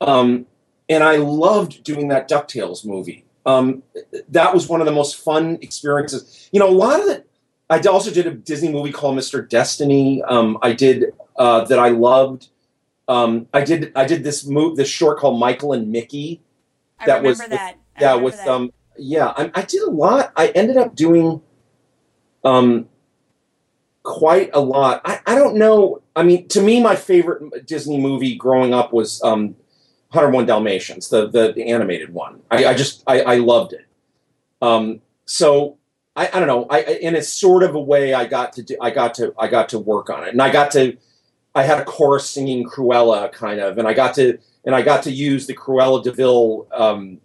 Um, 0.01 0.47
and 0.89 1.03
I 1.05 1.17
loved 1.17 1.85
doing 1.85 2.09
that 2.09 2.29
DuckTales 2.29 2.85
movie. 2.85 3.25
Um, 3.45 3.83
that 4.29 4.55
was 4.55 4.69
one 4.69 4.81
of 4.81 4.87
the 4.87 4.93
most 4.93 5.17
fun 5.23 5.59
experiences. 5.63 6.49
You 6.53 6.61
know, 6.61 6.69
a 6.69 6.71
lot 6.73 7.01
of 7.01 7.09
it. 7.09 7.29
I 7.71 7.79
also 7.81 8.11
did 8.11 8.27
a 8.27 8.33
Disney 8.33 8.71
movie 8.71 8.93
called 8.93 9.17
Mr. 9.17 9.49
Destiny. 9.49 10.23
Um, 10.25 10.59
I 10.63 10.73
did 10.73 11.13
uh, 11.37 11.65
that 11.65 11.79
I 11.79 11.89
loved. 11.89 12.49
Um, 13.09 13.47
I 13.53 13.63
did 13.65 13.91
I 13.97 14.05
did 14.05 14.23
this 14.25 14.47
move 14.47 14.77
this 14.77 14.89
short 14.89 15.19
called 15.19 15.41
Michael 15.41 15.73
and 15.73 15.91
Mickey. 15.91 16.41
I 17.01 17.07
That 17.07 17.23
remember 17.23 17.29
was 17.31 17.39
with- 17.41 17.51
that. 17.51 17.77
Yeah, 18.01 18.15
with 18.15 18.37
that. 18.37 18.49
um 18.49 18.73
yeah, 18.99 19.29
I, 19.37 19.51
I 19.55 19.63
did 19.63 19.83
a 19.83 19.91
lot. 19.91 20.33
I 20.37 20.49
ended 20.49 20.77
up 20.77 20.95
doing 20.95 21.41
um 22.45 22.89
quite 24.03 24.51
a 24.53 24.61
lot. 24.61 25.01
I, 25.05 25.21
I 25.27 25.35
don't 25.35 25.57
know. 25.57 26.03
I 26.15 26.23
mean, 26.23 26.49
to 26.49 26.61
me, 26.61 26.83
my 26.83 26.97
favorite 26.97 27.67
Disney 27.67 27.99
movie 27.99 28.37
growing 28.37 28.75
up 28.75 28.93
was 28.93 29.23
um 29.23 29.57
101 30.11 30.47
Dalmatians, 30.47 31.09
the 31.09 31.29
the, 31.29 31.53
the 31.53 31.71
animated 31.71 32.13
one. 32.13 32.41
I, 32.51 32.67
I 32.67 32.75
just 32.75 33.03
I, 33.07 33.23
I 33.23 33.37
loved 33.37 33.73
it. 33.73 33.87
Um, 34.61 35.01
so 35.25 35.79
I, 36.15 36.29
I 36.33 36.39
don't 36.39 36.49
know. 36.49 36.67
I 36.69 36.83
in 36.83 37.17
a 37.17 37.23
sort 37.23 37.63
of 37.63 37.75
a 37.75 37.81
way, 37.81 38.15
I 38.15 38.27
got 38.27 38.53
to 38.55 38.63
do, 38.63 38.77
I 38.81 38.91
got 38.91 39.15
to 39.15 39.35
I 39.39 39.49
got 39.49 39.69
to 39.71 39.79
work 39.79 40.11
on 40.11 40.25
it, 40.25 40.31
and 40.31 40.43
I 40.43 40.51
got 40.51 40.71
to 40.73 40.97
I 41.55 41.63
had 41.63 41.79
a 41.79 41.85
chorus 41.85 42.29
singing 42.29 42.65
Cruella 42.69 43.31
kind 43.33 43.61
of, 43.61 43.79
and 43.79 43.87
I 43.87 43.95
got 43.95 44.15
to 44.15 44.39
and 44.65 44.75
I 44.75 44.83
got 44.83 45.03
to 45.05 45.11
use 45.11 45.47
the 45.47 45.55
Cruella 45.55 46.03
de 46.03 46.13
Vil 46.13 46.67
um, 46.73 47.21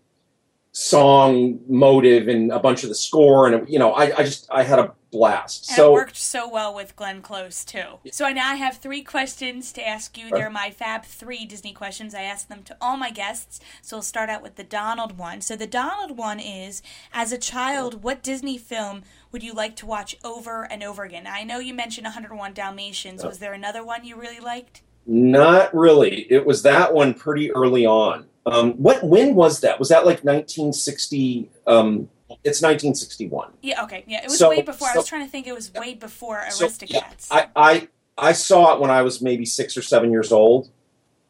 song 0.71 1.59
motive 1.67 2.27
and 2.27 2.51
a 2.51 2.59
bunch 2.59 2.83
of 2.83 2.89
the 2.89 2.95
score, 2.95 3.47
and 3.47 3.67
you 3.69 3.79
know, 3.79 3.93
I, 3.93 4.17
I 4.17 4.23
just 4.23 4.47
I 4.49 4.63
had 4.63 4.79
a 4.79 4.93
blast. 5.11 5.69
And 5.69 5.75
so 5.75 5.89
it 5.89 5.93
worked 5.93 6.15
so 6.15 6.49
well 6.49 6.73
with 6.73 6.95
Glenn 6.95 7.21
Close 7.21 7.63
too. 7.63 7.99
So 8.11 8.25
I 8.25 8.33
now 8.33 8.55
have 8.55 8.77
three 8.77 9.01
questions 9.01 9.71
to 9.73 9.87
ask 9.87 10.17
you. 10.17 10.29
They're 10.29 10.49
my 10.49 10.71
Fab 10.71 11.03
Three 11.03 11.45
Disney 11.45 11.73
questions. 11.73 12.13
I 12.13 12.21
ask 12.21 12.47
them 12.47 12.63
to 12.63 12.77
all 12.81 12.97
my 12.97 13.11
guests. 13.11 13.59
So 13.81 13.97
we'll 13.97 14.03
start 14.03 14.29
out 14.29 14.43
with 14.43 14.55
the 14.55 14.63
Donald 14.63 15.17
one. 15.17 15.41
So 15.41 15.55
the 15.55 15.67
Donald 15.67 16.17
one 16.17 16.39
is: 16.39 16.81
As 17.13 17.31
a 17.31 17.37
child, 17.37 18.03
what 18.03 18.23
Disney 18.23 18.57
film 18.57 19.03
would 19.31 19.43
you 19.43 19.53
like 19.53 19.75
to 19.77 19.85
watch 19.85 20.15
over 20.23 20.63
and 20.63 20.83
over 20.83 21.03
again? 21.03 21.27
I 21.27 21.43
know 21.43 21.59
you 21.59 21.73
mentioned 21.73 22.05
101 22.05 22.53
Dalmatians. 22.53 23.23
Was 23.23 23.39
there 23.39 23.53
another 23.53 23.83
one 23.83 24.05
you 24.05 24.15
really 24.15 24.39
liked? 24.39 24.81
Not 25.05 25.73
really. 25.73 26.27
It 26.29 26.45
was 26.45 26.63
that 26.63 26.93
one 26.93 27.13
pretty 27.13 27.51
early 27.51 27.85
on. 27.85 28.25
Um, 28.45 28.73
what 28.73 29.03
when 29.03 29.35
was 29.35 29.61
that? 29.61 29.79
Was 29.79 29.89
that 29.89 30.05
like 30.05 30.23
1960? 30.23 31.49
Um, 31.65 32.09
it's 32.43 32.61
1961. 32.61 33.51
Yeah. 33.61 33.83
Okay. 33.83 34.03
Yeah. 34.07 34.23
It 34.23 34.29
was 34.29 34.37
So- 34.39 34.49
way 34.49 34.61
before. 34.61 34.89
I 34.89 34.95
was 34.95 35.07
trying 35.07 35.25
to 35.25 35.31
think. 35.31 35.47
It 35.47 35.53
was 35.53 35.73
way 35.73 35.93
before 35.93 36.43
So, 36.49 36.65
yeah, 36.65 36.69
Aristocats. 36.71 37.27
I, 37.31 37.47
I 37.55 37.87
I 38.17 38.31
saw 38.33 38.73
it 38.73 38.81
when 38.81 38.89
I 38.89 39.01
was 39.01 39.21
maybe 39.21 39.45
six 39.45 39.77
or 39.77 39.81
seven 39.81 40.11
years 40.11 40.31
old, 40.31 40.69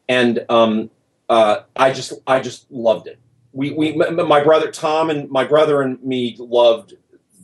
and 0.08 0.44
um, 0.48 0.90
uh, 1.28 1.60
I 1.76 1.92
just 1.92 2.12
I 2.26 2.40
just 2.40 2.70
loved 2.70 3.06
it. 3.06 3.18
We 3.52 3.72
we 3.72 3.92
my 3.92 4.42
brother 4.42 4.70
Tom 4.70 5.10
and 5.10 5.30
my 5.30 5.44
brother 5.44 5.82
and 5.82 6.02
me 6.02 6.36
loved 6.38 6.94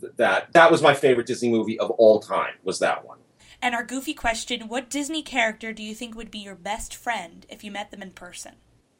th- 0.00 0.12
that. 0.16 0.52
That 0.52 0.70
was 0.70 0.82
my 0.82 0.94
favorite 0.94 1.26
Disney 1.26 1.50
movie 1.50 1.78
of 1.78 1.90
all 1.92 2.20
time. 2.20 2.54
Was 2.62 2.78
that 2.80 3.04
one? 3.06 3.18
And 3.62 3.74
our 3.74 3.84
goofy 3.84 4.14
question 4.14 4.68
What 4.68 4.90
Disney 4.90 5.22
character 5.22 5.72
do 5.72 5.82
you 5.82 5.94
think 5.94 6.14
would 6.16 6.30
be 6.30 6.38
your 6.40 6.54
best 6.54 6.94
friend 6.94 7.46
if 7.48 7.64
you 7.64 7.70
met 7.70 7.90
them 7.90 8.02
in 8.02 8.10
person? 8.10 8.56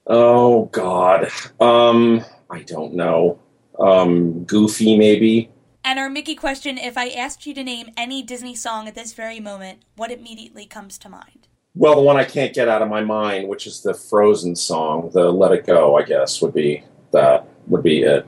Oh 0.06 0.66
God, 0.66 1.30
um, 1.60 2.24
I 2.50 2.62
don't 2.62 2.94
know. 2.94 3.38
Um, 3.78 4.44
Goofy 4.44 4.96
maybe. 4.96 5.50
And 5.84 5.98
our 5.98 6.08
Mickey 6.08 6.34
question 6.34 6.78
If 6.78 6.96
I 6.96 7.08
asked 7.08 7.46
you 7.46 7.54
to 7.54 7.64
name 7.64 7.90
any 7.96 8.22
Disney 8.22 8.54
song 8.54 8.88
at 8.88 8.94
this 8.94 9.12
very 9.12 9.40
moment, 9.40 9.80
what 9.96 10.10
immediately 10.10 10.66
comes 10.66 10.98
to 10.98 11.08
mind? 11.08 11.48
Well, 11.74 11.96
the 11.96 12.02
one 12.02 12.16
I 12.16 12.24
can't 12.24 12.54
get 12.54 12.68
out 12.68 12.82
of 12.82 12.88
my 12.88 13.02
mind, 13.02 13.48
which 13.48 13.66
is 13.66 13.82
the 13.82 13.94
Frozen 13.94 14.56
song, 14.56 15.10
the 15.12 15.32
"Let 15.32 15.52
It 15.52 15.66
Go," 15.66 15.96
I 15.96 16.02
guess 16.02 16.40
would 16.40 16.54
be 16.54 16.84
that 17.12 17.46
would 17.66 17.82
be 17.82 18.02
it. 18.02 18.26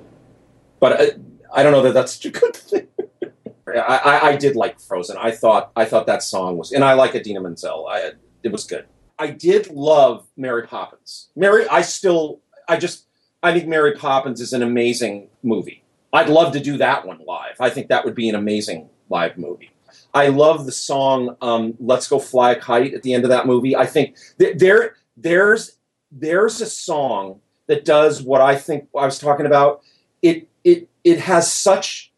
But 0.80 1.00
I, 1.00 1.10
I 1.52 1.62
don't 1.62 1.72
know 1.72 1.82
that 1.82 1.94
that's 1.94 2.14
such 2.14 2.26
a 2.26 2.30
good 2.30 2.56
thing. 2.56 2.88
I, 3.68 3.80
I, 3.80 4.28
I 4.28 4.36
did 4.36 4.56
like 4.56 4.80
Frozen. 4.80 5.16
I 5.16 5.30
thought 5.30 5.70
I 5.76 5.84
thought 5.84 6.06
that 6.06 6.22
song 6.22 6.56
was, 6.56 6.72
and 6.72 6.84
I 6.84 6.94
like 6.94 7.14
Idina 7.14 7.40
Menzel. 7.40 7.86
I 7.88 8.12
it 8.42 8.52
was 8.52 8.64
good. 8.64 8.86
I 9.18 9.28
did 9.28 9.70
love 9.70 10.26
Mary 10.36 10.66
Poppins. 10.66 11.30
Mary, 11.34 11.66
I 11.68 11.82
still, 11.82 12.40
I 12.68 12.76
just, 12.76 13.05
I 13.46 13.52
think 13.52 13.68
Mary 13.68 13.94
Poppins 13.94 14.40
is 14.40 14.52
an 14.52 14.62
amazing 14.62 15.28
movie. 15.44 15.84
I'd 16.12 16.28
love 16.28 16.52
to 16.54 16.60
do 16.60 16.76
that 16.78 17.06
one 17.06 17.20
live. 17.24 17.54
I 17.60 17.70
think 17.70 17.88
that 17.88 18.04
would 18.04 18.16
be 18.16 18.28
an 18.28 18.34
amazing 18.34 18.88
live 19.08 19.38
movie. 19.38 19.70
I 20.12 20.28
love 20.28 20.66
the 20.66 20.72
song 20.72 21.36
um, 21.40 21.74
"Let's 21.78 22.08
Go 22.08 22.18
Fly 22.18 22.52
a 22.52 22.60
Kite" 22.60 22.92
at 22.92 23.04
the 23.04 23.14
end 23.14 23.24
of 23.24 23.30
that 23.30 23.46
movie. 23.46 23.76
I 23.76 23.86
think 23.86 24.16
th- 24.40 24.58
there 24.58 24.96
there's 25.16 25.76
there's 26.10 26.60
a 26.60 26.66
song 26.66 27.40
that 27.68 27.84
does 27.84 28.20
what 28.20 28.40
I 28.40 28.56
think 28.56 28.88
I 28.98 29.04
was 29.04 29.18
talking 29.18 29.46
about. 29.46 29.82
It 30.22 30.48
it 30.64 30.88
it 31.04 31.20
has 31.20 31.52
such 31.52 32.12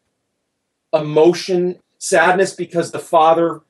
emotion, 0.93 1.77
sadness 1.99 2.55
because 2.55 2.91
the 2.91 2.99
father 2.99 3.61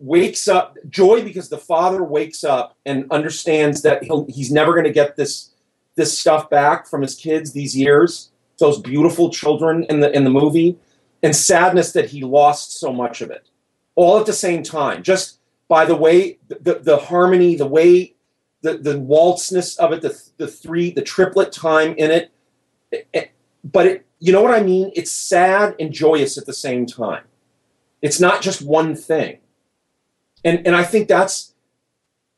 wakes 0.00 0.48
up, 0.48 0.76
joy 0.88 1.22
because 1.22 1.50
the 1.50 1.58
father 1.58 2.02
wakes 2.02 2.42
up 2.42 2.76
and 2.84 3.06
understands 3.12 3.82
that 3.82 4.02
he's 4.28 4.50
never 4.50 4.72
going 4.72 4.84
to 4.84 4.92
get 4.92 5.16
this 5.16 5.52
this 5.96 6.16
stuff 6.16 6.48
back 6.50 6.86
from 6.86 7.02
his 7.02 7.14
kids 7.14 7.52
these 7.52 7.76
years, 7.76 8.30
those 8.58 8.80
beautiful 8.80 9.30
children 9.30 9.84
in 9.84 10.00
the 10.00 10.10
in 10.14 10.24
the 10.24 10.30
movie, 10.30 10.78
and 11.22 11.34
sadness 11.34 11.92
that 11.92 12.10
he 12.10 12.22
lost 12.22 12.78
so 12.78 12.92
much 12.92 13.20
of 13.22 13.30
it, 13.30 13.48
all 13.96 14.18
at 14.20 14.26
the 14.26 14.32
same 14.32 14.62
time. 14.62 15.02
Just 15.02 15.40
by 15.68 15.84
the 15.84 15.96
way, 15.96 16.38
the 16.48 16.78
the 16.80 16.96
harmony, 16.98 17.56
the 17.56 17.66
way, 17.66 18.14
the 18.62 18.78
the 18.78 18.94
waltzness 18.94 19.76
of 19.78 19.92
it, 19.92 20.02
the 20.02 20.18
the 20.36 20.46
three, 20.48 20.90
the 20.90 21.02
triplet 21.02 21.50
time 21.52 21.94
in 21.96 22.10
it, 22.10 22.30
it- 22.92 23.08
it- 23.12 23.30
but 23.64 23.86
it, 23.86 24.06
you 24.20 24.32
know 24.32 24.42
what 24.42 24.54
I 24.54 24.62
mean? 24.62 24.92
It's 24.94 25.10
sad 25.10 25.74
and 25.80 25.92
joyous 25.92 26.38
at 26.38 26.46
the 26.46 26.52
same 26.52 26.86
time. 26.86 27.24
It's 28.00 28.20
not 28.20 28.42
just 28.42 28.62
one 28.62 28.94
thing, 28.94 29.38
and 30.44 30.64
and 30.66 30.76
I 30.76 30.84
think 30.84 31.08
that's 31.08 31.54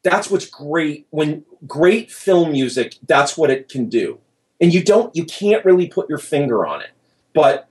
that's 0.09 0.31
what's 0.31 0.47
great. 0.47 1.07
When 1.11 1.44
great 1.66 2.11
film 2.11 2.53
music 2.53 2.97
that's 3.07 3.37
what 3.37 3.51
it 3.51 3.68
can 3.68 3.88
do. 3.88 4.18
And 4.61 4.73
you 4.73 4.83
don't 4.83 5.14
you 5.14 5.25
can't 5.25 5.64
really 5.64 5.88
put 5.88 6.09
your 6.09 6.18
finger 6.18 6.66
on 6.66 6.81
it. 6.81 6.90
But 7.35 7.68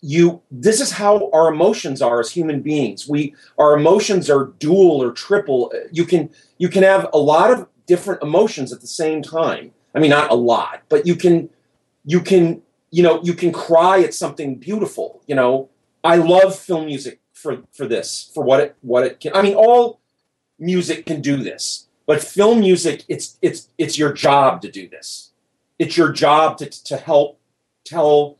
you 0.00 0.42
this 0.50 0.80
is 0.80 0.92
how 0.92 1.30
our 1.32 1.52
emotions 1.52 2.00
are 2.00 2.20
as 2.20 2.30
human 2.30 2.60
beings. 2.60 3.08
We 3.08 3.34
our 3.58 3.76
emotions 3.76 4.30
are 4.30 4.52
dual 4.58 5.02
or 5.02 5.12
triple. 5.12 5.72
You 5.90 6.04
can 6.04 6.30
you 6.58 6.68
can 6.68 6.82
have 6.82 7.08
a 7.12 7.18
lot 7.18 7.50
of 7.50 7.68
different 7.86 8.22
emotions 8.22 8.72
at 8.72 8.80
the 8.80 8.86
same 8.86 9.22
time. 9.22 9.72
I 9.94 9.98
mean 10.00 10.10
not 10.10 10.30
a 10.30 10.34
lot 10.34 10.82
but 10.88 11.06
you 11.06 11.16
can 11.16 11.50
you 12.04 12.20
can 12.20 12.62
you 12.90 13.02
know 13.02 13.20
you 13.22 13.34
can 13.34 13.52
cry 13.52 14.02
at 14.02 14.14
something 14.14 14.56
beautiful 14.56 15.22
you 15.26 15.34
know. 15.34 15.70
I 16.04 16.14
love 16.14 16.56
film 16.56 16.86
music 16.86 17.20
for 17.38 17.62
for 17.72 17.86
this 17.86 18.30
for 18.34 18.42
what 18.42 18.60
it 18.60 18.76
what 18.80 19.04
it 19.04 19.20
can 19.20 19.32
i 19.34 19.40
mean 19.40 19.54
all 19.54 20.00
music 20.58 21.06
can 21.06 21.20
do 21.20 21.36
this. 21.36 21.86
But 22.06 22.22
film 22.22 22.60
music 22.60 23.04
it's 23.08 23.38
it's 23.42 23.68
it's 23.76 23.98
your 23.98 24.12
job 24.12 24.62
to 24.62 24.70
do 24.70 24.88
this. 24.88 25.32
It's 25.78 25.96
your 25.96 26.10
job 26.10 26.56
to 26.58 26.66
to 26.84 26.96
help 26.96 27.38
tell 27.84 28.38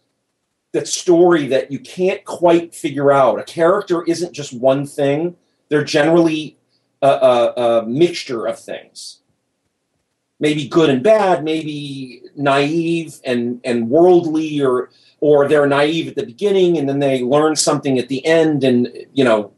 that 0.72 0.88
story 0.88 1.46
that 1.48 1.70
you 1.70 1.78
can't 1.78 2.24
quite 2.24 2.74
figure 2.74 3.12
out. 3.12 3.38
A 3.38 3.42
character 3.42 4.04
isn't 4.04 4.32
just 4.32 4.52
one 4.52 4.86
thing. 4.86 5.36
They're 5.68 5.84
generally 5.84 6.58
a, 7.02 7.08
a, 7.08 7.52
a 7.56 7.86
mixture 7.86 8.46
of 8.46 8.58
things. 8.58 9.20
Maybe 10.40 10.68
good 10.68 10.88
and 10.88 11.02
bad 11.02 11.44
maybe 11.44 12.22
naive 12.36 13.20
and 13.24 13.60
and 13.64 13.90
worldly 13.90 14.62
or 14.62 14.90
or 15.20 15.48
they're 15.48 15.66
naive 15.66 16.08
at 16.08 16.14
the 16.14 16.24
beginning 16.24 16.78
and 16.78 16.88
then 16.88 17.00
they 17.00 17.22
learn 17.22 17.56
something 17.56 17.98
at 17.98 18.08
the 18.08 18.24
end 18.24 18.62
and 18.62 18.88
you 19.12 19.24
know 19.24 19.52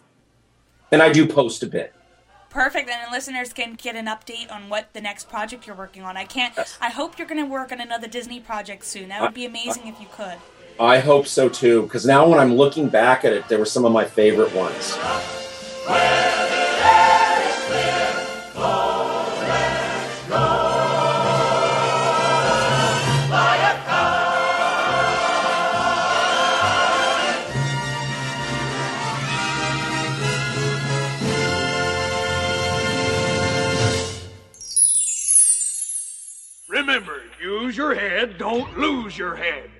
And 0.92 1.02
I 1.02 1.12
do 1.12 1.26
post 1.26 1.62
a 1.62 1.66
bit. 1.66 1.92
Perfect. 2.50 2.88
And 2.88 3.02
then 3.02 3.12
listeners 3.12 3.52
can 3.52 3.74
get 3.74 3.96
an 3.96 4.06
update 4.06 4.50
on 4.50 4.68
what 4.68 4.92
the 4.92 5.00
next 5.00 5.28
project 5.28 5.66
you're 5.66 5.76
working 5.76 6.02
on. 6.02 6.16
I 6.16 6.24
can't. 6.24 6.54
Yes. 6.56 6.78
I 6.80 6.88
hope 6.90 7.18
you're 7.18 7.26
going 7.28 7.44
to 7.44 7.50
work 7.50 7.72
on 7.72 7.80
another 7.80 8.06
Disney 8.06 8.40
project 8.40 8.84
soon. 8.84 9.08
That 9.10 9.20
would 9.20 9.34
be 9.34 9.44
amazing 9.44 9.88
if 9.88 10.00
you 10.00 10.06
could. 10.12 10.36
I 10.78 10.98
hope 10.98 11.26
so 11.26 11.48
too, 11.48 11.82
because 11.82 12.04
now 12.06 12.28
when 12.28 12.38
I'm 12.38 12.54
looking 12.54 12.88
back 12.88 13.24
at 13.24 13.32
it, 13.32 13.48
there 13.48 13.58
were 13.58 13.64
some 13.64 13.84
of 13.84 13.92
my 13.92 14.04
favorite 14.04 14.54
ones. 14.54 14.96
Remember, 15.86 16.45
use 37.66 37.76
your 37.76 37.94
head, 37.94 38.38
don't 38.38 38.78
lose 38.78 39.18
your 39.18 39.34
head. 39.34 39.75